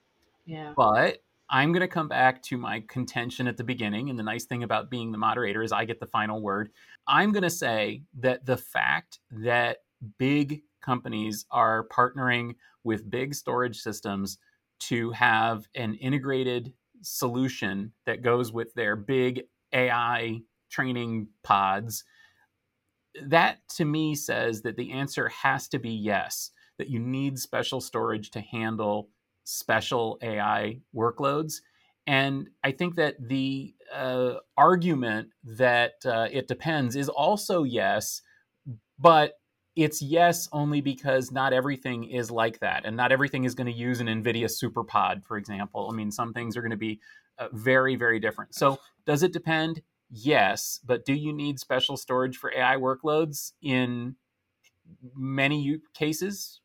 Yeah. 0.44 0.75
But 0.77 1.23
I'm 1.49 1.73
going 1.73 1.81
to 1.81 1.88
come 1.88 2.09
back 2.09 2.42
to 2.44 2.59
my 2.59 2.83
contention 2.88 3.47
at 3.47 3.57
the 3.57 3.64
beginning. 3.64 4.11
And 4.11 4.18
the 4.18 4.23
nice 4.23 4.44
thing 4.44 4.62
about 4.62 4.90
being 4.90 5.12
the 5.12 5.18
moderator 5.18 5.62
is 5.62 5.73
I 5.73 5.85
get 5.85 6.01
the 6.01 6.07
final 6.07 6.40
word. 6.40 6.70
I'm 7.07 7.33
going 7.33 7.42
to 7.42 7.51
say 7.51 8.03
that 8.20 8.47
the 8.47 8.57
fact 8.57 9.20
that 9.31 9.79
big 10.18 10.62
companies 10.83 11.47
are 11.51 11.87
partnering 11.88 12.57
with 12.83 13.11
big 13.11 13.35
storage 13.35 13.79
systems 13.79 14.38
to 14.81 15.11
have 15.12 15.66
an 15.75 15.94
integrated 15.94 16.73
solution 17.03 17.92
that 18.07 18.23
goes 18.23 18.53
with 18.53 18.75
their 18.75 18.97
big 18.97 19.44
AI 19.73 20.40
training 20.74 21.28
pods. 21.42 22.04
That 23.22 23.58
to 23.76 23.84
me 23.84 24.14
says 24.14 24.62
that 24.62 24.76
the 24.76 24.90
answer 24.92 25.28
has 25.28 25.68
to 25.68 25.78
be 25.78 25.90
yes, 25.90 26.50
that 26.78 26.88
you 26.88 26.98
need 26.98 27.38
special 27.38 27.80
storage 27.80 28.30
to 28.32 28.40
handle 28.40 29.08
special 29.44 30.18
AI 30.22 30.80
workloads. 30.94 31.60
And 32.06 32.48
I 32.62 32.72
think 32.72 32.96
that 32.96 33.16
the 33.20 33.74
uh, 33.94 34.34
argument 34.56 35.28
that 35.44 35.94
uh, 36.04 36.28
it 36.30 36.48
depends 36.48 36.96
is 36.96 37.08
also 37.08 37.62
yes, 37.62 38.20
but 38.98 39.38
it's 39.76 40.02
yes 40.02 40.48
only 40.52 40.80
because 40.80 41.32
not 41.32 41.52
everything 41.52 42.04
is 42.04 42.30
like 42.30 42.60
that 42.60 42.84
and 42.84 42.96
not 42.96 43.10
everything 43.12 43.44
is 43.44 43.54
going 43.54 43.66
to 43.66 43.72
use 43.72 44.00
an 44.00 44.06
nvidia 44.06 44.44
superpod 44.44 45.24
for 45.24 45.37
example 45.37 45.88
i 45.90 45.94
mean 45.94 46.10
some 46.10 46.32
things 46.32 46.56
are 46.56 46.60
going 46.60 46.70
to 46.70 46.76
be 46.76 47.00
uh, 47.38 47.48
very 47.52 47.96
very 47.96 48.20
different 48.20 48.54
so 48.54 48.78
does 49.04 49.22
it 49.22 49.32
depend 49.32 49.82
yes 50.16 50.81
but 50.85 51.05
do 51.05 51.12
you 51.12 51.33
need 51.33 51.59
special 51.59 51.96
storage 51.96 52.37
for 52.37 52.53
ai 52.55 52.77
workloads 52.77 53.53
in 53.62 54.14
many 55.14 55.81
cases 55.94 56.61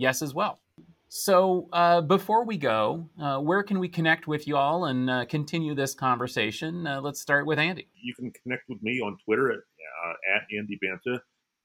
yes 0.00 0.22
as 0.22 0.34
well. 0.34 0.60
So 1.08 1.68
uh, 1.72 2.00
before 2.00 2.44
we 2.44 2.56
go, 2.56 3.08
uh, 3.20 3.38
where 3.38 3.62
can 3.62 3.78
we 3.80 3.88
connect 3.88 4.26
with 4.26 4.46
you 4.46 4.56
all 4.56 4.86
and 4.86 5.10
uh, 5.10 5.24
continue 5.26 5.74
this 5.74 5.92
conversation? 5.92 6.86
Uh, 6.86 7.00
let's 7.00 7.20
start 7.20 7.46
with 7.46 7.58
Andy. 7.58 7.88
You 8.00 8.14
can 8.14 8.32
connect 8.42 8.68
with 8.68 8.82
me 8.82 9.00
on 9.00 9.18
Twitter 9.24 9.50
at, 9.50 9.58
uh, 9.58 10.36
at 10.36 10.42
Andy 10.56 10.78
Banta, 10.80 11.20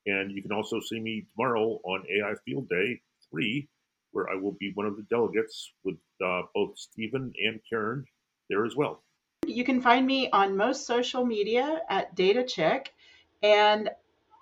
and 0.07 0.31
you 0.31 0.41
can 0.41 0.51
also 0.51 0.79
see 0.79 0.99
me 0.99 1.27
tomorrow 1.35 1.79
on 1.83 2.03
AI 2.09 2.33
Field 2.43 2.67
Day 2.69 2.99
3, 3.31 3.67
where 4.11 4.29
I 4.29 4.35
will 4.35 4.57
be 4.59 4.71
one 4.73 4.87
of 4.87 4.97
the 4.97 5.03
delegates 5.11 5.71
with 5.83 5.95
uh, 6.25 6.41
both 6.55 6.77
Stephen 6.77 7.31
and 7.45 7.59
Karen 7.69 8.03
there 8.49 8.65
as 8.65 8.75
well. 8.75 9.04
You 9.47 9.63
can 9.63 9.81
find 9.81 10.05
me 10.05 10.29
on 10.31 10.57
most 10.57 10.85
social 10.85 11.25
media 11.25 11.81
at 11.89 12.15
DataChick, 12.15 12.87
and 13.43 13.89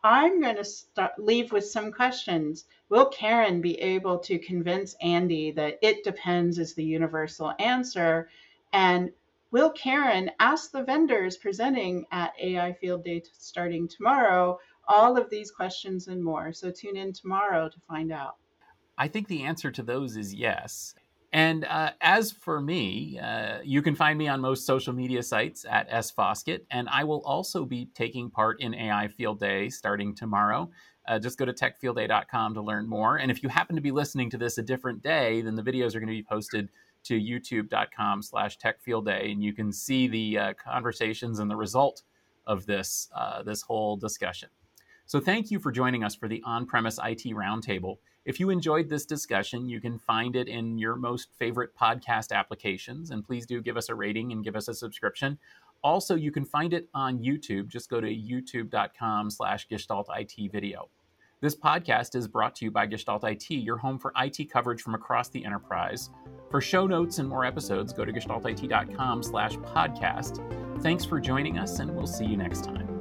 I'm 0.04 0.42
going 0.42 0.58
to 0.58 0.66
start, 0.66 1.14
leave 1.18 1.52
with 1.52 1.66
some 1.66 1.92
questions. 1.92 2.66
Will 2.90 3.06
Karen 3.06 3.62
be 3.62 3.80
able 3.80 4.20
to 4.20 4.38
convince 4.40 4.96
Andy 5.02 5.52
that 5.52 5.80
it 5.82 6.04
depends 6.04 6.60
is 6.60 6.74
the 6.74 6.84
universal 6.84 7.54
answer? 7.60 8.30
And 8.74 9.12
will 9.52 9.72
Karen 9.72 10.32
ask 10.40 10.72
the 10.72 10.84
vendors 10.84 11.38
presenting 11.38 12.06
at 12.12 12.34
AI 12.42 12.74
Field 12.74 13.06
Day 13.06 13.24
starting 13.32 13.88
tomorrow 13.88 14.60
all 14.88 15.18
of 15.18 15.30
these 15.30 15.52
questions 15.52 16.08
and 16.08 16.22
more? 16.22 16.52
So 16.52 16.70
tune 16.70 16.98
in 16.98 17.14
tomorrow 17.14 17.70
to 17.70 17.80
find 17.80 18.12
out. 18.12 18.36
I 18.98 19.08
think 19.08 19.28
the 19.28 19.44
answer 19.44 19.72
to 19.72 19.84
those 19.84 20.18
is 20.18 20.34
yes. 20.34 20.96
And 21.34 21.66
uh, 21.66 21.94
as 22.00 22.32
for 22.32 22.62
me, 22.62 23.18
uh, 23.18 23.58
you 23.64 23.82
can 23.82 23.96
find 23.96 24.20
me 24.20 24.28
on 24.28 24.40
most 24.40 24.68
social 24.68 24.94
media 24.94 25.24
sites 25.24 25.66
at 25.68 25.88
S 25.90 26.14
and 26.70 26.88
I 26.88 27.04
will 27.04 27.24
also 27.26 27.66
be 27.66 27.88
taking 27.96 28.30
part 28.30 28.62
in 28.62 28.76
AI 28.76 29.08
Field 29.08 29.40
Day 29.40 29.70
starting 29.70 30.14
tomorrow. 30.14 30.70
Uh, 31.08 31.18
just 31.18 31.40
go 31.40 31.46
to 31.46 31.52
techfieldday.com 31.52 32.54
to 32.54 32.62
learn 32.62 32.88
more. 32.88 33.18
And 33.18 33.32
if 33.32 33.42
you 33.42 33.50
happen 33.50 33.76
to 33.76 33.82
be 33.82 33.90
listening 33.90 34.30
to 34.30 34.38
this 34.38 34.60
a 34.60 34.62
different 34.62 35.02
day, 35.02 35.42
then 35.42 35.56
the 35.56 35.64
videos 35.64 35.96
are 35.96 36.00
going 36.00 36.08
to 36.08 36.14
be 36.14 36.24
posted 36.24 36.70
to 37.06 37.20
youtube.com 37.20 38.22
slash 38.22 38.58
techfieldday, 38.60 39.32
and 39.32 39.44
you 39.44 39.54
can 39.54 39.74
see 39.74 40.08
the 40.08 40.38
uh, 40.38 40.54
conversations 40.54 41.40
and 41.40 41.50
the 41.50 41.56
result 41.56 42.04
of 42.46 42.66
this, 42.68 43.10
uh, 43.16 43.42
this 43.44 43.64
whole 43.64 43.98
discussion. 43.98 44.50
So 45.06 45.20
thank 45.20 45.52
you 45.52 45.60
for 45.60 45.72
joining 45.72 46.04
us 46.04 46.16
for 46.16 46.30
the 46.30 46.42
on-premise 46.46 47.00
IT 47.04 47.24
Roundtable. 47.36 47.98
If 48.26 48.40
you 48.40 48.50
enjoyed 48.50 48.88
this 48.88 49.06
discussion, 49.06 49.68
you 49.68 49.82
can 49.82 50.00
find 50.00 50.36
it 50.38 50.48
in 50.48 50.78
your 50.78 50.96
most 50.96 51.30
favorite 51.38 51.76
podcast 51.76 52.32
applications, 52.32 53.12
and 53.12 53.26
please 53.26 53.46
do 53.46 53.62
give 53.62 53.76
us 53.76 53.90
a 53.90 53.96
rating 53.96 54.32
and 54.32 54.44
give 54.44 54.56
us 54.56 54.70
a 54.70 54.74
subscription. 54.74 55.38
Also, 55.84 56.16
you 56.16 56.32
can 56.32 56.46
find 56.46 56.74
it 56.74 56.88
on 56.94 57.20
YouTube. 57.20 57.68
Just 57.68 57.90
go 57.90 58.00
to 58.00 58.08
youtube.com 58.08 59.30
slash 59.30 59.68
Gestalt 59.68 60.08
IT 60.18 60.52
video. 60.54 60.90
This 61.42 61.58
podcast 61.58 62.16
is 62.16 62.30
brought 62.30 62.56
to 62.56 62.66
you 62.66 62.72
by 62.72 62.86
Gestalt 62.86 63.26
IT, 63.26 63.50
your 63.50 63.76
home 63.76 64.00
for 64.00 64.14
IT 64.16 64.50
coverage 64.50 64.82
from 64.82 64.96
across 64.96 65.28
the 65.28 65.44
enterprise. 65.44 66.10
For 66.50 66.62
show 66.62 66.88
notes 66.88 67.20
and 67.20 67.28
more 67.28 67.44
episodes, 67.44 67.92
go 67.92 68.06
to 68.06 68.14
gestaltit.com 68.14 69.24
slash 69.24 69.58
podcast. 69.58 70.82
Thanks 70.82 71.04
for 71.04 71.20
joining 71.20 71.58
us, 71.58 71.80
and 71.80 71.94
we'll 71.94 72.08
see 72.08 72.26
you 72.26 72.38
next 72.38 72.64
time. 72.64 72.93